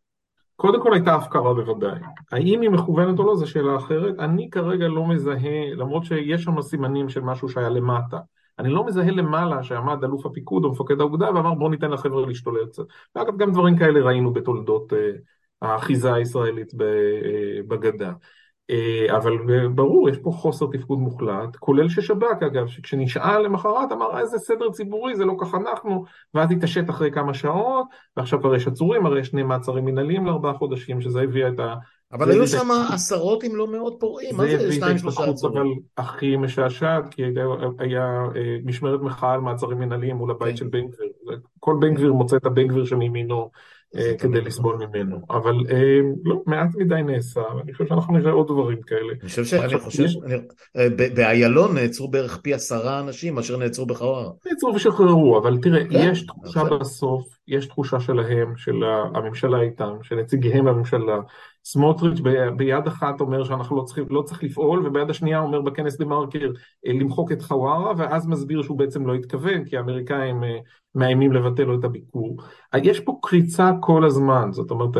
קודם 0.56 0.82
כל 0.82 0.94
הייתה 0.94 1.14
הפקרה 1.14 1.54
בוודאי. 1.54 1.98
האם 2.32 2.60
היא 2.60 2.70
מכוונת 2.70 3.18
או 3.18 3.24
לא 3.24 3.36
זו 3.36 3.46
שאלה 3.46 3.76
אחרת. 3.76 4.14
אני 4.18 4.50
כרגע 4.50 4.88
לא 4.88 5.08
מזהה, 5.08 5.74
למרות 5.76 6.04
שיש 6.04 6.42
שם 6.42 6.62
סימנים 6.62 7.08
של 7.08 7.20
משהו 7.20 7.48
שהיה 7.48 7.68
למטה. 7.68 8.18
אני 8.58 8.68
לא 8.68 8.86
מזהה 8.86 9.10
למעלה 9.10 9.62
שעמד 9.62 10.04
אלוף 10.04 10.26
הפיקוד 10.26 10.64
או 10.64 10.72
מפקד 10.72 11.00
האוגדה 11.00 11.26
ואמר 11.34 11.54
בוא 11.54 11.70
ניתן 11.70 11.90
לחבר'ה 11.90 12.26
להשתולל 12.26 12.66
קצת. 12.66 12.82
ואגב 13.16 13.36
גם 13.36 13.52
דברים 13.52 13.78
כאלה 13.78 14.00
ראינו 14.00 14.32
בתולדות 14.32 14.92
האחיזה 15.62 16.14
הישראלית 16.14 16.72
בגדה. 17.68 18.12
אבל 19.10 19.32
ברור, 19.74 20.08
יש 20.08 20.16
פה 20.16 20.30
חוסר 20.30 20.66
תפקוד 20.72 20.98
מוחלט, 20.98 21.56
כולל 21.58 21.88
ששב"כ 21.88 22.42
אגב, 22.46 22.66
שכשנשאל 22.66 23.42
למחרת 23.42 23.92
אמר 23.92 24.18
איזה 24.18 24.38
סדר 24.38 24.70
ציבורי, 24.70 25.16
זה 25.16 25.24
לא 25.24 25.34
כך 25.40 25.54
אנחנו, 25.54 26.04
ואז 26.34 26.50
התעשת 26.50 26.90
אחרי 26.90 27.10
כמה 27.10 27.34
שעות, 27.34 27.86
ועכשיו 28.16 28.40
כבר 28.40 28.54
יש 28.54 28.66
עצורים, 28.66 29.06
הרי 29.06 29.20
יש 29.20 29.28
שני 29.28 29.42
מעצרים 29.42 29.84
מנהליים 29.84 30.26
לארבעה 30.26 30.54
חודשים, 30.54 31.00
שזה 31.00 31.20
הביא 31.20 31.48
את 31.48 31.60
ה... 31.60 31.74
אבל 32.12 32.30
היו 32.30 32.46
שם 32.46 32.68
עשרות 32.92 33.44
אם 33.44 33.56
לא 33.56 33.66
מאות 33.66 33.96
פורעים, 34.00 34.36
מה 34.36 34.46
זה 34.46 34.72
שניים 34.72 34.98
שלושה 34.98 35.24
עצורים? 35.24 35.56
אבל 35.56 35.66
הכי 35.96 36.36
משעשעת, 36.36 37.14
כי 37.14 37.22
היה 37.78 38.22
משמרת 38.64 39.00
מחאה 39.00 39.32
על 39.32 39.40
מעצרים 39.40 39.78
מנהליים 39.78 40.16
מול 40.16 40.30
הבית 40.30 40.56
של 40.56 40.66
בן 40.66 40.86
גביר, 40.86 41.38
כל 41.60 41.76
בן 41.80 41.94
גביר 41.94 42.12
מוצא 42.12 42.36
את 42.36 42.46
הבן 42.46 42.66
גביר 42.66 42.84
שמימינו 42.84 43.50
כדי 44.18 44.40
לסבול 44.40 44.76
ממנו, 44.76 45.16
אבל 45.30 45.54
לא, 46.24 46.42
מעט 46.46 46.68
מדי 46.76 47.02
נעשה, 47.02 47.40
ואני 47.40 47.72
חושב 47.72 47.86
שאנחנו 47.86 48.18
נראה 48.18 48.32
עוד 48.32 48.46
דברים 48.46 48.82
כאלה. 48.82 49.12
אני 49.20 49.28
חושב 49.28 49.44
שאני 49.44 49.78
חושב, 49.78 50.06
באיילון 51.14 51.74
נעצרו 51.74 52.08
בערך 52.08 52.38
פי 52.42 52.54
עשרה 52.54 53.00
אנשים 53.00 53.34
מאשר 53.34 53.56
נעצרו 53.56 53.86
בחווארה. 53.86 54.30
נעצרו 54.46 54.74
ושחררו, 54.74 55.38
אבל 55.38 55.58
תראה, 55.62 55.82
יש 55.90 56.26
תחושה 56.26 56.64
בסוף, 56.64 57.38
יש 57.48 57.66
תחושה 57.66 58.00
שלהם, 58.00 58.56
של 58.56 58.82
הממשלה 59.14 59.60
איתם, 59.60 59.92
של 60.02 60.16
נציגיהם 60.16 60.66
לממשלה, 60.66 61.16
סמוטריץ' 61.64 62.20
ביד 62.56 62.86
אחת 62.86 63.20
אומר 63.20 63.44
שאנחנו 63.44 63.76
לא 63.76 63.82
צריכים, 63.82 64.04
לא 64.10 64.22
צריך 64.22 64.42
לפעול, 64.42 64.86
וביד 64.86 65.10
השנייה 65.10 65.40
אומר 65.40 65.60
בכנס 65.60 65.96
דה 65.96 66.04
מרקר 66.04 66.50
למחוק 66.84 67.32
את 67.32 67.42
חווארה, 67.42 67.92
ואז 67.96 68.26
מסביר 68.26 68.62
שהוא 68.62 68.78
בעצם 68.78 69.06
לא 69.06 69.14
התכוון, 69.14 69.64
כי 69.64 69.76
האמריקאים 69.76 70.42
מאיימים 70.94 71.32
לבטל 71.32 71.64
לו 71.64 71.78
את 71.78 71.84
הביקור. 71.84 72.36
יש 72.82 73.00
פה 73.00 73.18
קריצה 73.22 73.70
כל 73.80 74.04
הזמן, 74.04 74.48
זאת 74.52 74.70
אומרת, 74.70 74.90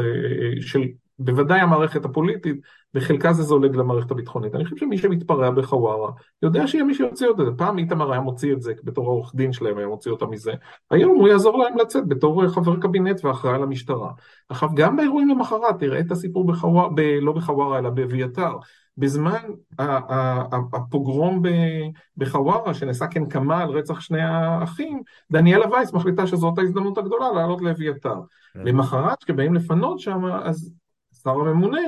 של 0.60 0.80
בוודאי 1.18 1.60
המערכת 1.60 2.04
הפוליטית, 2.04 2.56
בחלקה 2.94 3.32
זה 3.32 3.42
זולג 3.42 3.76
למערכת 3.76 4.10
הביטחונית. 4.10 4.54
אני 4.54 4.64
חושב 4.64 4.76
שמי 4.76 4.98
שמתפרע 4.98 5.50
בחווארה, 5.50 6.12
יודע 6.42 6.66
שיהיה 6.66 6.84
מי 6.84 6.94
שיוציא 6.94 7.30
את 7.30 7.36
זה. 7.36 7.42
פעם 7.56 7.78
איתמר 7.78 8.12
היה 8.12 8.20
מוציא 8.20 8.52
את 8.52 8.62
זה 8.62 8.72
בתור 8.84 9.06
העורך 9.06 9.34
דין 9.34 9.52
שלהם, 9.52 9.78
היה 9.78 9.86
מוציא 9.86 10.10
אותם 10.10 10.30
מזה. 10.30 10.52
היום 10.90 11.16
הוא 11.18 11.28
יעזור 11.28 11.58
להם 11.58 11.78
לצאת 11.78 12.08
בתור 12.08 12.48
חבר 12.48 12.80
קבינט 12.80 13.24
ואחראי 13.24 13.54
על 13.54 13.62
המשטרה. 13.62 14.10
עכשיו, 14.48 14.68
גם 14.74 14.96
באירועים 14.96 15.28
למחרת, 15.28 15.78
תראה 15.78 16.00
את 16.00 16.10
הסיפור 16.10 16.46
בחווארה, 16.46 16.88
ב, 16.94 17.00
לא 17.00 17.32
בחווארה 17.32 17.78
אלא 17.78 17.90
באביתר. 17.90 18.52
בזמן 18.98 19.40
הפוגרום 20.72 21.42
בחווארה, 22.16 22.74
שנעשה 22.74 23.06
כנקמה 23.06 23.62
על 23.62 23.70
רצח 23.70 24.00
שני 24.00 24.22
האחים, 24.22 25.02
דניאלה 25.30 25.70
וייס 25.70 25.92
מחליטה 25.92 26.26
שזאת 26.26 26.58
ההזדמנות 26.58 26.98
הגדולה 26.98 27.32
לעלות 27.32 27.62
לאביתר. 27.62 28.16
כן. 28.54 28.60
למחרת, 28.64 29.24
כשבאים 29.24 29.54
לפנות 29.54 29.98
שם, 29.98 30.24
אז 30.24 30.72
שר 31.24 31.30
הממונה, 31.30 31.80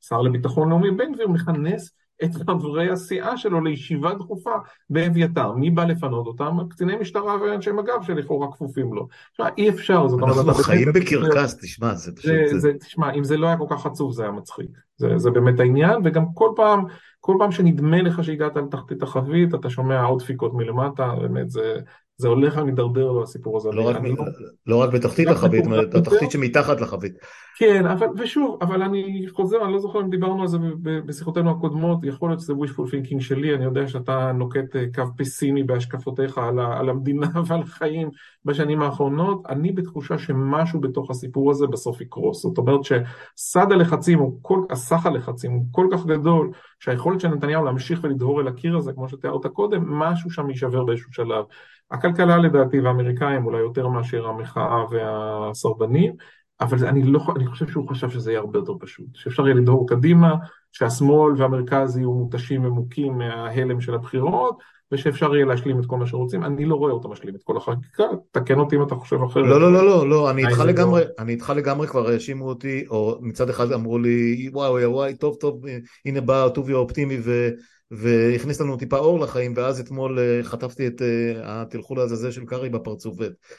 שר 0.00 0.22
לביטחון 0.22 0.68
לאומי 0.68 0.90
בן 0.90 1.12
גביר, 1.12 1.28
מכנס 1.28 1.92
את 2.24 2.30
חברי 2.34 2.90
הסיעה 2.90 3.36
שלו 3.36 3.60
לישיבה 3.60 4.14
דחופה 4.14 4.54
באביתר. 4.90 5.52
מי 5.52 5.70
בא 5.70 5.84
לפנות 5.84 6.26
אותם? 6.26 6.56
קציני 6.70 6.96
משטרה 6.96 7.42
ואנשי 7.42 7.72
מג"ב 7.72 8.02
שלכאורה 8.02 8.52
כפופים 8.52 8.94
לו. 8.94 9.08
תשמע, 9.32 9.48
אי 9.58 9.68
אפשר. 9.68 10.08
זאת 10.08 10.22
אומרת, 10.22 10.36
אנחנו 10.36 10.62
חיים 10.64 10.92
בקרקס, 10.92 11.58
תשמע, 11.62 11.94
זה 11.94 12.12
פשוט... 12.16 12.32
זה, 12.50 12.58
זה, 12.58 12.72
תשמע, 12.80 13.12
אם 13.12 13.24
זה 13.24 13.36
לא 13.36 13.46
היה 13.46 13.56
כל 13.56 13.66
כך 13.70 13.86
עצוב, 13.86 14.12
זה 14.12 14.22
היה 14.22 14.32
מצחיק. 14.32 14.70
זה, 14.96 15.18
זה 15.18 15.30
באמת 15.30 15.60
העניין, 15.60 16.00
וגם 16.04 16.24
כל 16.34 16.50
פעם, 16.56 16.84
כל 17.20 17.36
פעם 17.38 17.52
שנדמה 17.52 18.02
לך 18.02 18.24
שהגעת 18.24 18.56
לתחתית 18.56 19.02
החבית, 19.02 19.54
אתה 19.54 19.70
שומע 19.70 20.02
עוד 20.02 20.22
דפיקות 20.22 20.54
מלמטה, 20.54 21.14
באמת, 21.20 21.50
זה, 21.50 21.80
זה 22.18 22.28
הולך 22.28 22.56
ומידרדר 22.56 23.12
לו 23.12 23.22
הסיפור 23.22 23.56
הזה. 23.56 23.68
לא 23.72 23.88
רק, 23.88 23.96
לא, 24.02 24.24
לא 24.66 24.76
רק 24.82 24.92
בתחתית 24.92 25.28
החבית, 25.28 25.64
בתחתית 25.66 26.30
שמתחת 26.30 26.80
לחבית. 26.80 27.12
כן, 27.58 27.86
אבל, 27.86 28.06
ושוב, 28.18 28.58
אבל 28.62 28.82
אני 28.82 29.26
חוזר, 29.32 29.64
אני 29.64 29.72
לא 29.72 29.78
זוכר 29.78 30.00
אם 30.00 30.10
דיברנו 30.10 30.42
על 30.42 30.48
זה 30.48 30.58
בשיחותינו 31.06 31.50
הקודמות, 31.50 31.98
יכול 32.02 32.30
להיות 32.30 32.40
שזה 32.40 32.52
wishful 32.52 32.90
thinking 32.90 33.20
שלי, 33.20 33.54
אני 33.54 33.64
יודע 33.64 33.88
שאתה 33.88 34.32
נוקט 34.32 34.76
אה, 34.76 34.84
קו 34.94 35.02
פסימי 35.16 35.62
בהשקפותיך 35.62 36.38
על, 36.38 36.60
על 36.60 36.88
המדינה 36.88 37.26
ועל 37.46 37.60
החיים 37.60 38.10
בשנים 38.44 38.82
האחרונות, 38.82 39.42
אני 39.48 39.72
בתחושה 39.72 40.18
שמשהו 40.18 40.80
בתוך 40.80 41.10
הסיפור 41.10 41.50
הזה 41.50 41.66
בסוף 41.66 42.00
יקרוס. 42.00 42.42
זאת 42.42 42.58
אומרת 42.58 42.80
שסד 42.84 43.72
הלחצים, 43.72 44.20
כל, 44.42 44.60
הסך 44.70 45.06
הלחצים 45.06 45.52
הוא 45.52 45.64
כל 45.70 45.88
כך 45.92 46.06
גדול, 46.06 46.50
שהיכולת 46.80 47.20
של 47.20 47.28
נתניהו 47.28 47.64
להמשיך 47.64 48.00
ולדהור 48.02 48.40
אל 48.40 48.48
הקיר 48.48 48.76
הזה, 48.76 48.92
כמו 48.92 49.08
שתיארת 49.08 49.46
קודם, 49.46 49.92
משהו 49.98 50.30
שם 50.30 50.50
יישבר 50.50 50.84
באיזשהו 50.84 51.12
שלב. 51.12 51.44
הכלכלה 51.90 52.38
לדעתי 52.38 52.80
והאמריקאים 52.80 53.46
אולי 53.46 53.58
יותר 53.58 53.88
מאשר 53.88 54.26
המחאה 54.26 54.84
והסרבנים, 54.90 56.12
אבל 56.60 56.86
אני, 56.86 57.02
לא, 57.02 57.20
אני 57.36 57.46
חושב 57.46 57.68
שהוא 57.68 57.88
חשב 57.88 58.10
שזה 58.10 58.30
יהיה 58.30 58.40
הרבה 58.40 58.58
יותר 58.58 58.72
פשוט, 58.80 59.06
שאפשר 59.14 59.46
יהיה 59.46 59.56
לדהור 59.56 59.88
קדימה, 59.88 60.34
שהשמאל 60.72 61.32
והמרכז 61.36 61.96
יהיו 61.96 62.12
מותשים 62.12 62.64
ומוכים 62.64 63.18
מההלם 63.18 63.80
של 63.80 63.94
הבחירות, 63.94 64.58
ושאפשר 64.92 65.34
יהיה 65.34 65.46
להשלים 65.46 65.80
את 65.80 65.86
כל 65.86 65.96
מה 65.96 66.06
שרוצים, 66.06 66.44
אני 66.44 66.64
לא 66.64 66.74
רואה 66.74 66.92
אותם 66.92 67.10
משלים 67.10 67.34
את 67.34 67.40
כל 67.44 67.56
החקיקה, 67.56 68.04
תקן 68.30 68.58
אותי 68.58 68.76
אם 68.76 68.82
אתה 68.82 68.94
חושב 68.94 69.22
אחרת. 69.22 69.44
לא, 69.44 69.60
לא, 69.60 69.72
לא, 69.72 69.86
לא, 69.86 70.08
לא, 70.08 70.30
אני 70.30 70.46
איתך 70.46 70.58
לגמרי, 70.58 71.00
לא... 71.00 71.06
אני 71.18 71.32
איתך 71.32 71.52
לגמרי, 71.56 71.86
כבר 71.86 72.08
האשימו 72.08 72.48
אותי, 72.48 72.84
או 72.90 73.18
מצד 73.20 73.50
אחד 73.50 73.72
אמרו 73.72 73.98
לי, 73.98 74.48
וואי 74.52 74.86
וואי 74.86 75.14
טוב 75.14 75.36
טוב, 75.40 75.64
הנה 76.04 76.20
בא 76.20 76.48
טובי 76.48 76.72
האופטימי 76.72 77.18
ו... 77.24 77.48
והכניס 77.90 78.60
לנו 78.60 78.76
טיפה 78.76 78.98
אור 78.98 79.20
לחיים, 79.20 79.52
ואז 79.56 79.80
אתמול 79.80 80.18
אה, 80.18 80.40
חטפתי 80.42 80.86
את 80.86 81.02
אה, 81.02 81.34
התלכו 81.44 81.94
לעזאזל 81.94 82.30
של 82.30 82.44
קרעי 82.44 82.68
בפרצוף, 82.68 83.16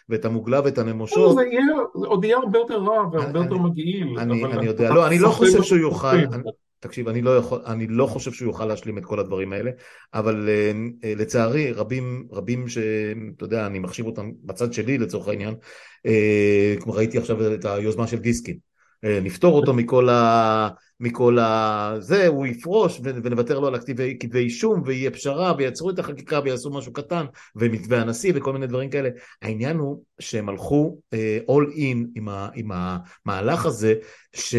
ואת 0.10 0.26
המוגלה 0.26 0.62
ואת 0.64 0.78
הנמושות. 0.78 1.38
לא, 1.38 1.44
זה 2.02 2.08
עוד 2.08 2.24
יהיה 2.24 2.38
הרבה 2.38 2.60
יותר 2.60 2.78
רע 2.78 3.08
והרבה 3.12 3.40
יותר 3.40 3.58
מגעיל. 3.58 4.20
אני 4.20 4.66
יודע, 4.66 4.94
לא, 4.94 5.08
אני 5.08 5.20
לא 5.20 5.30
חושב 5.30 5.64
שהוא 5.64 5.80
יוכל... 5.80 6.18
תקשיב, 6.80 7.08
אני 7.08 7.22
לא, 7.22 7.38
יכול, 7.38 7.60
אני 7.66 7.88
לא 7.88 8.06
חושב 8.06 8.32
שהוא 8.32 8.48
יוכל 8.48 8.66
להשלים 8.66 8.98
את 8.98 9.06
כל 9.06 9.20
הדברים 9.20 9.54
האלה, 9.54 9.72
אבל 10.14 10.50
uh, 10.50 11.06
לצערי 11.06 11.72
רבים, 11.72 12.28
רבים 12.32 12.68
שאתה 12.68 13.44
יודע, 13.44 13.66
אני 13.66 13.80
מחשיב 13.80 14.06
אותם 14.06 14.32
בצד 14.44 14.74
שלי 14.74 14.98
לצורך 14.98 15.28
העניין, 15.28 15.56
uh, 16.08 16.82
כמו 16.82 16.94
ראיתי 16.94 17.18
עכשיו 17.18 17.54
את 17.54 17.66
היוזמה 17.66 18.08
של 18.08 18.18
דיסקין, 18.18 18.58
uh, 19.06 19.08
נפתור 19.24 19.56
אותו 19.56 19.74
מכל 19.74 20.10
ה... 20.10 20.70
מכל 21.00 21.40
ה... 21.40 21.94
זה, 22.00 22.28
הוא 22.28 22.46
יפרוש 22.46 23.00
ונוותר 23.04 23.60
לו 23.60 23.68
על 23.68 23.76
הכתבי 23.76 24.40
אישום 24.40 24.82
ויהיה 24.86 25.12
פשרה 25.12 25.54
ויעצרו 25.58 25.90
את 25.90 26.00
החקיקה 26.00 26.40
ויעשו 26.44 26.70
משהו 26.70 26.94
קטן 26.94 27.26
ומתווה 27.56 28.02
הנשיא 28.02 28.34
וכל 28.36 28.54
מיני 28.54 28.68
דברים 28.68 28.90
כאלה. 28.90 29.10
העניין 29.42 29.78
הוא 29.78 30.04
שהם 30.20 30.50
הלכו 30.50 30.98
uh, 31.16 31.50
all 31.52 31.76
in 31.76 32.08
עם, 32.16 32.30
ה, 32.30 32.50
עם 32.56 32.72
המהלך 32.72 33.66
הזה 33.66 33.94
ש... 34.36 34.56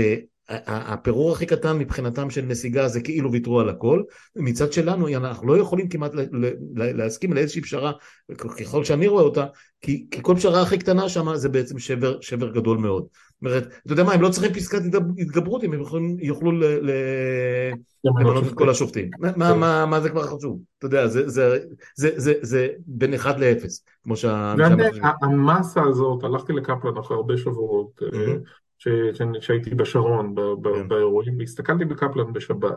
הפירור 0.67 1.33
הכי 1.33 1.47
קטן 1.47 1.79
מבחינתם 1.79 2.31
של 2.31 2.45
נסיגה 2.45 2.89
זה 2.89 3.01
כאילו 3.01 3.33
ויתרו 3.33 3.61
על 3.61 3.69
הכל, 3.69 4.03
מצד 4.37 4.73
שלנו 4.73 5.09
אנחנו 5.09 5.49
לא 5.49 5.59
יכולים 5.59 5.89
כמעט 5.89 6.13
להסכים 6.73 7.33
לאיזושהי 7.33 7.63
פשרה, 7.63 7.93
ככל 8.59 8.85
שאני 8.85 9.07
רואה 9.07 9.23
אותה, 9.23 9.47
כי, 9.81 10.07
כי 10.11 10.23
כל 10.23 10.35
פשרה 10.37 10.63
הכי 10.63 10.79
קטנה 10.79 11.09
שם 11.09 11.35
זה 11.35 11.49
בעצם 11.49 11.79
שבר, 11.79 12.21
שבר 12.21 12.53
גדול 12.53 12.79
מאוד. 12.79 13.03
זאת 13.03 13.41
אומרת, 13.43 13.67
אתה 13.85 13.93
יודע 13.93 14.05
מה, 14.05 14.13
הם 14.13 14.21
לא 14.21 14.29
צריכים 14.29 14.53
פסקת 14.53 14.81
התגברות 15.19 15.65
אם 15.65 15.73
הם 15.73 15.81
יכולים, 15.81 16.17
יוכלו 16.21 16.53
למנות 18.05 18.47
את 18.47 18.53
כל 18.55 18.71
השופטים. 18.71 19.11
מה, 19.19 19.31
מה, 19.37 19.55
מה 19.55 19.87
מה 19.87 20.01
זה 20.01 20.11
כבר 20.11 20.23
חשוב? 20.23 20.61
אתה 20.79 20.87
יודע, 20.87 21.07
זה, 21.07 21.29
זה, 21.29 21.59
זה, 21.97 22.11
זה, 22.17 22.35
זה 22.43 22.69
בין 22.87 23.15
אחד 23.15 23.41
לאפס, 23.41 23.85
כמו 24.05 24.17
שה... 24.17 24.55
המסה 25.23 25.83
הזאת, 25.83 26.25
הלכתי 26.25 26.53
לקפלן 26.53 26.97
אחרי 27.01 27.17
הרבה 27.17 27.37
שבועות, 27.37 28.03
שהייתי 29.41 29.75
בשרון 29.75 30.35
כן. 30.75 30.89
באירועים, 30.89 31.39
והסתכלתי 31.39 31.85
בקפלן 31.85 32.33
בשבת. 32.33 32.77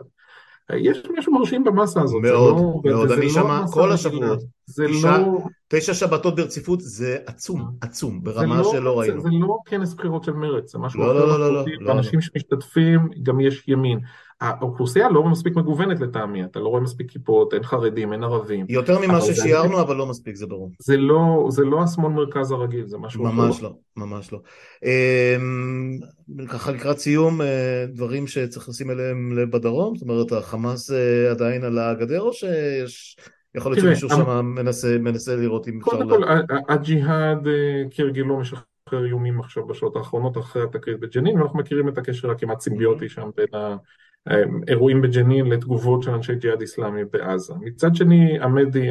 יש 0.70 1.02
משהו 1.18 1.32
מרשים 1.32 1.64
במסה 1.64 2.02
הזאת. 2.02 2.22
מאוד, 2.22 2.56
לא, 2.56 2.80
מאוד, 2.84 3.12
אני 3.12 3.26
לא 3.26 3.32
שמע 3.32 3.64
כל 3.72 3.92
השבועות. 3.92 4.40
זה 4.66 4.86
תשע, 4.88 5.18
לא... 5.18 5.38
תשע 5.68 5.94
שבתות 5.94 6.36
ברציפות 6.36 6.80
זה 6.80 7.18
עצום, 7.26 7.60
אה. 7.60 7.66
עצום, 7.80 8.22
ברמה 8.22 8.58
לא, 8.58 8.72
שלא 8.72 9.00
ראינו. 9.00 9.22
זה, 9.22 9.28
זה 9.28 9.34
לא 9.40 9.58
כנס 9.66 9.94
בחירות 9.94 10.24
של 10.24 10.32
מרץ, 10.32 10.72
זה 10.72 10.78
משהו 10.78 11.00
לא, 11.00 11.06
אחר. 11.06 11.26
לא, 11.26 11.40
לא, 11.40 11.52
לא, 11.52 11.64
לא. 11.80 11.92
אנשים 11.92 12.18
לא. 12.18 12.20
שמשתתפים, 12.20 13.08
גם 13.22 13.40
יש 13.40 13.64
ימין. 13.68 14.00
האוכלוסייה 14.42 15.08
לא 15.08 15.24
מספיק 15.24 15.56
מגוונת 15.56 16.00
לטעמי, 16.00 16.44
אתה 16.44 16.60
לא 16.60 16.68
רואה 16.68 16.80
מספיק 16.80 17.10
כיפות, 17.10 17.54
אין 17.54 17.62
חרדים, 17.62 18.12
אין 18.12 18.24
ערבים. 18.24 18.66
יותר 18.68 18.98
ממה 18.98 19.20
ששיערנו, 19.20 19.80
אבל 19.80 19.96
לא 19.96 20.06
מספיק, 20.06 20.36
זה 20.36 20.46
ברור. 20.46 20.70
זה 20.78 20.96
לא, 20.96 21.46
זה 21.50 21.64
לא 21.64 21.82
השמאל 21.82 22.12
מרכז 22.12 22.50
הרגיל, 22.50 22.86
זה 22.86 22.98
משהו 22.98 23.26
אחר. 23.26 23.34
ממש 23.34 23.62
לא, 23.62 23.72
ממש 23.96 24.32
לא. 24.32 24.40
אמ, 24.84 25.98
ככה 26.48 26.72
לקראת 26.72 26.98
סיום, 26.98 27.40
אה, 27.40 27.84
דברים 27.88 28.26
שצריך 28.26 28.68
לשים 28.68 28.90
אליהם 28.90 29.38
לב 29.38 29.50
בדרום, 29.50 29.96
זאת 29.96 30.08
אומרת, 30.08 30.32
החמאס 30.32 30.90
אה, 30.90 31.30
עדיין 31.30 31.64
על 31.64 31.78
הגדר, 31.78 32.20
או 32.20 32.32
שיש... 32.32 33.16
יכול 33.54 33.72
להיות 33.72 33.84
שמישהו 33.84 34.08
שם 34.08 34.54
מנסה 35.00 35.36
לראות 35.36 35.68
אם 35.68 35.78
אפשר... 35.80 35.90
קודם 35.90 36.08
כל, 36.08 36.22
הג'יהאד 36.68 37.46
אה, 37.46 37.82
כהרגלו 37.90 38.40
משחרר 38.40 39.04
איומים 39.04 39.40
עכשיו 39.40 39.66
בשעות 39.66 39.96
האחרונות 39.96 40.38
אחרי 40.38 40.62
התקרית 40.62 41.00
בג'נין, 41.00 41.38
ואנחנו 41.38 41.58
מכירים 41.58 41.88
את 41.88 41.98
הקשר 41.98 42.30
הכמעט 42.30 42.60
סימביוטי 42.60 43.08
שם 43.08 43.30
בין 43.36 43.46
האירועים 44.26 45.02
בג'נין 45.02 45.46
לתגובות 45.46 46.02
של 46.02 46.10
אנשי 46.10 46.34
ג'יהאד 46.34 46.60
איסלאמי 46.60 47.04
בעזה. 47.04 47.54
מצד 47.60 47.94
שני, 47.94 48.40
עמאדי, 48.40 48.88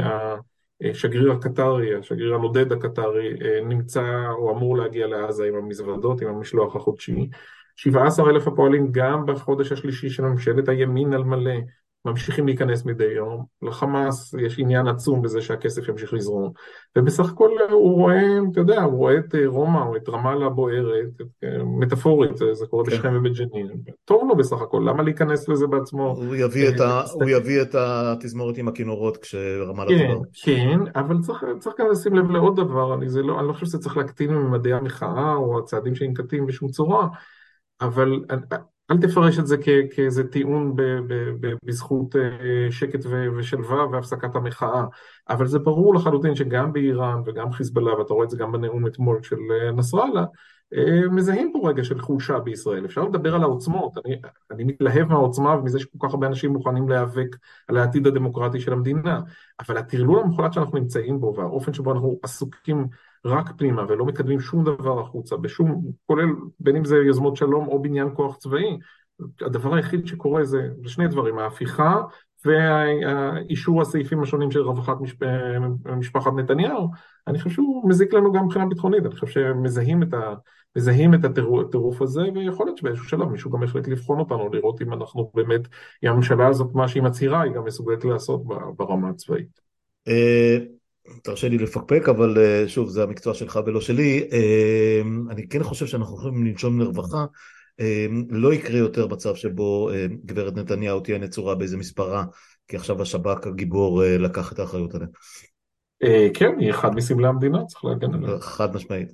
השגריר 0.81 1.31
הקטרי, 1.31 1.95
השגריר 1.95 2.35
הנודד 2.35 2.71
הקטרי, 2.71 3.33
נמצא 3.65 4.27
או 4.31 4.51
אמור 4.51 4.77
להגיע 4.77 5.07
לעזה 5.07 5.45
עם 5.45 5.55
המזוודות, 5.55 6.21
עם 6.21 6.27
המשלוח 6.27 6.75
החודשי. 6.75 7.29
17 7.75 8.29
אלף 8.29 8.47
הפועלים 8.47 8.91
גם 8.91 9.25
בחודש 9.25 9.71
השלישי 9.71 10.09
של 10.09 10.23
ממשלת 10.23 10.69
הימין 10.69 11.13
על 11.13 11.23
מלא 11.23 11.53
ממשיכים 12.05 12.45
להיכנס 12.45 12.85
מדי 12.85 13.03
יום, 13.03 13.45
לחמאס 13.61 14.33
יש 14.39 14.59
עניין 14.59 14.87
עצום 14.87 15.21
בזה 15.21 15.41
שהכסף 15.41 15.89
ימשיך 15.89 16.13
לזרום, 16.13 16.51
ובסך 16.97 17.29
הכל 17.29 17.49
הוא 17.71 17.93
רואה, 17.93 18.21
אתה 18.51 18.59
יודע, 18.59 18.81
הוא 18.81 18.97
רואה 18.97 19.17
את 19.17 19.35
רומא 19.45 19.79
או 19.79 19.95
את 19.95 20.09
רמאללה 20.09 20.49
בוערת, 20.49 21.09
מטאפורית, 21.79 22.37
זה 22.37 22.65
קורה 22.69 22.85
כן. 22.85 22.91
בשכם 22.91 23.13
ובג'נין, 23.15 23.67
טוב 24.05 24.23
לו 24.29 24.35
בסך 24.35 24.61
הכל, 24.61 24.83
למה 24.85 25.03
להיכנס 25.03 25.49
לזה 25.49 25.67
בעצמו? 25.67 26.07
הוא 26.17 26.35
יביא, 26.35 26.69
את, 26.69 26.79
ה, 26.79 27.03
הוא 27.13 27.29
יביא 27.29 27.61
את 27.61 27.75
התזמורת 27.75 28.57
עם 28.57 28.67
הכינורות 28.67 29.17
כשרמאללה 29.17 29.97
כן. 29.97 30.15
כן, 30.43 30.79
אבל 30.95 31.19
צריך, 31.21 31.45
צריך 31.59 31.75
גם 31.79 31.87
לשים 31.91 32.15
לב 32.15 32.31
לעוד 32.31 32.55
דבר, 32.55 32.93
אני, 32.93 33.05
לא, 33.23 33.39
אני 33.39 33.47
לא 33.47 33.53
חושב 33.53 33.65
שזה 33.65 33.79
צריך 33.79 33.97
להקטין 33.97 34.33
ממדעי 34.33 34.73
המחאה 34.73 35.33
או 35.33 35.59
הצעדים 35.59 35.95
שננקטים 35.95 36.45
בשום 36.45 36.69
צורה, 36.69 37.07
אבל 37.81 38.19
אל 38.91 38.97
תפרש 38.97 39.39
את 39.39 39.47
זה 39.47 39.55
כאיזה 39.95 40.27
טיעון 40.27 40.75
בזכות 41.65 42.15
אה, 42.15 42.71
שקט 42.71 43.05
ושלווה 43.37 43.87
והפסקת 43.87 44.35
המחאה, 44.35 44.83
אבל 45.29 45.47
זה 45.47 45.59
ברור 45.59 45.95
לחלוטין 45.95 46.35
שגם 46.35 46.73
באיראן 46.73 47.21
וגם 47.25 47.51
חיזבאללה, 47.51 47.99
ואתה 47.99 48.13
רואה 48.13 48.25
את 48.25 48.29
זה 48.29 48.37
גם 48.37 48.51
בנאום 48.51 48.87
אתמול 48.87 49.23
של 49.23 49.35
אה, 49.51 49.71
נסראללה, 49.71 50.25
אה, 50.73 51.09
מזהים 51.11 51.51
פה 51.53 51.69
רגע 51.69 51.83
של 51.83 51.99
חולשה 51.99 52.39
בישראל. 52.39 52.85
אפשר 52.85 53.03
לדבר 53.03 53.35
על 53.35 53.41
העוצמות, 53.43 53.97
אני, 54.05 54.15
אני 54.51 54.63
מתלהב 54.63 55.07
מהעוצמה 55.07 55.55
ומזה 55.55 55.79
שכל 55.79 56.07
כך 56.07 56.13
הרבה 56.13 56.27
אנשים 56.27 56.51
מוכנים 56.51 56.89
להיאבק 56.89 57.35
על 57.67 57.77
העתיד 57.77 58.07
הדמוקרטי 58.07 58.59
של 58.59 58.73
המדינה, 58.73 59.21
אבל 59.59 59.77
הטרלול 59.77 60.19
המוחלט 60.19 60.53
שאנחנו 60.53 60.77
נמצאים 60.77 61.19
בו 61.19 61.33
והאופן 61.37 61.73
שבו 61.73 61.91
אנחנו 61.91 62.19
עסוקים 62.23 62.87
רק 63.25 63.51
פנימה 63.57 63.85
ולא 63.87 64.05
מקדמים 64.05 64.39
שום 64.39 64.63
דבר 64.63 64.99
החוצה, 64.99 65.37
בשום, 65.37 65.91
כולל 66.05 66.25
בין 66.59 66.75
אם 66.75 66.85
זה 66.85 66.95
יוזמות 66.95 67.35
שלום 67.35 67.67
או 67.67 67.81
בניין 67.81 68.07
כוח 68.13 68.37
צבאי, 68.37 68.77
הדבר 69.41 69.75
היחיד 69.75 70.07
שקורה 70.07 70.43
זה 70.43 70.69
שני 70.85 71.07
דברים, 71.07 71.39
ההפיכה 71.39 72.01
ואישור 72.45 73.81
הסעיפים 73.81 74.23
השונים 74.23 74.51
של 74.51 74.61
רווחת 74.61 75.01
משפ... 75.01 75.23
משפחת 75.97 76.31
נתניהו, 76.35 76.87
אני 77.27 77.37
חושב 77.37 77.49
שהוא 77.49 77.89
מזיק 77.89 78.13
לנו 78.13 78.33
גם 78.33 78.45
מבחינה 78.45 78.65
ביטחונית, 78.65 79.05
אני 79.05 79.11
חושב 79.11 79.27
שמזהים 79.27 80.03
את, 80.03 80.13
ה... 80.13 80.33
מזהים 80.75 81.13
את 81.13 81.19
הטירוף 81.23 82.01
הזה, 82.01 82.21
ויכול 82.35 82.65
להיות 82.65 82.77
שבאיזשהו 82.77 83.05
שלב 83.05 83.29
מישהו 83.29 83.51
גם 83.51 83.63
יחליט 83.63 83.87
לבחון 83.87 84.19
אותנו, 84.19 84.49
לראות 84.53 84.81
אם 84.81 84.93
אנחנו 84.93 85.31
באמת, 85.33 85.61
אם 86.03 86.09
הממשלה 86.09 86.47
הזאת, 86.47 86.75
מה 86.75 86.87
שהיא 86.87 87.03
מצהירה, 87.03 87.41
היא 87.41 87.53
גם 87.53 87.65
מסוגלת 87.65 88.05
לעשות 88.05 88.43
ברמה 88.77 89.09
הצבאית. 89.09 89.61
אה, 91.07 91.13
תרשה 91.23 91.49
לי 91.49 91.57
לפקפק, 91.57 92.09
אבל 92.09 92.37
אה, 92.37 92.63
שוב, 92.67 92.89
זה 92.89 93.03
המקצוע 93.03 93.33
שלך 93.33 93.59
ולא 93.65 93.81
שלי. 93.81 94.29
אה, 94.33 95.01
אני 95.29 95.47
כן 95.47 95.63
חושב 95.63 95.85
שאנחנו 95.85 96.15
יכולים 96.15 96.45
לנשום 96.45 96.79
לרווחה. 96.79 97.25
לא 98.29 98.53
יקרה 98.53 98.77
יותר 98.77 99.07
מצב 99.07 99.35
שבו 99.35 99.89
גברת 100.25 100.55
נתניהו 100.55 100.99
תהיה 100.99 101.17
נצורה 101.17 101.55
באיזה 101.55 101.77
מספרה, 101.77 102.23
כי 102.67 102.75
עכשיו 102.75 103.01
השב"כ 103.01 103.47
הגיבור 103.47 104.03
לקח 104.03 104.51
את 104.53 104.59
האחריות 104.59 104.95
עליה. 104.95 105.07
כן, 106.33 106.51
היא 106.59 106.69
אחד 106.69 106.95
מסמלי 106.95 107.27
המדינה, 107.27 107.65
צריך 107.65 107.85
להגן 107.85 108.13
עליה. 108.13 108.39
חד 108.39 108.75
משמעית, 108.75 109.09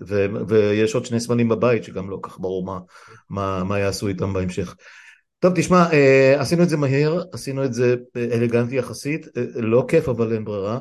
ויש 0.47 0.95
עוד 0.95 1.05
שני 1.05 1.19
סמלים 1.19 1.49
בבית 1.49 1.83
שגם 1.83 2.09
לא 2.09 2.19
כך 2.23 2.39
ברור 2.39 2.65
מה, 2.65 2.79
מה, 3.29 3.63
מה 3.63 3.79
יעשו 3.79 4.07
איתם 4.07 4.33
בהמשך. 4.33 4.75
טוב, 5.39 5.53
תשמע, 5.55 5.85
עשינו 6.37 6.63
את 6.63 6.69
זה 6.69 6.77
מהר, 6.77 7.21
עשינו 7.33 7.65
את 7.65 7.73
זה 7.73 7.95
אלגנטי 8.17 8.75
יחסית, 8.75 9.27
לא 9.55 9.85
כיף 9.87 10.09
אבל 10.09 10.33
אין 10.33 10.45
ברירה. 10.45 10.79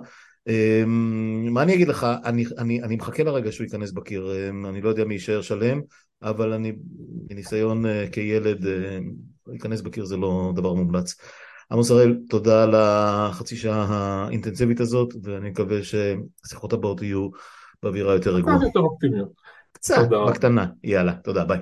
אמ, 0.48 1.48
מה 1.50 1.62
אני 1.62 1.74
אגיד 1.74 1.88
לך, 1.88 2.06
אני, 2.24 2.44
אני, 2.58 2.82
אני 2.82 2.96
מחכה 2.96 3.22
לרגע 3.22 3.52
שהוא 3.52 3.64
ייכנס 3.64 3.92
בקיר, 3.92 4.32
אמ, 4.34 4.66
אני 4.66 4.80
לא 4.80 4.88
יודע 4.88 5.04
מי 5.04 5.14
יישאר 5.14 5.42
שלם, 5.42 5.80
אבל 6.22 6.52
אני, 6.52 6.72
מניסיון 7.30 7.86
אה, 7.86 8.06
כילד, 8.12 8.66
אה, 8.66 8.98
להיכנס 9.46 9.80
בקיר 9.80 10.04
זה 10.04 10.16
לא 10.16 10.52
דבר 10.56 10.72
מומלץ. 10.72 11.14
עמוס 11.72 11.90
הראל, 11.90 12.18
תודה 12.28 12.62
על 12.62 12.74
החצי 12.74 13.56
שעה 13.56 13.86
האינטנסיבית 13.88 14.80
הזאת, 14.80 15.14
ואני 15.22 15.50
מקווה 15.50 15.78
שהשיחות 15.82 16.72
הבאות 16.72 17.02
יהיו 17.02 17.28
באווירה 17.82 18.14
יותר 18.14 18.34
רגועה. 18.34 18.56
קצת 18.56 18.66
יותר 18.66 18.80
אופטימיות. 18.80 19.28
קצת, 19.72 20.08
בקטנה. 20.28 20.66
יאללה, 20.84 21.12
תודה, 21.12 21.44
ביי. 21.44 21.58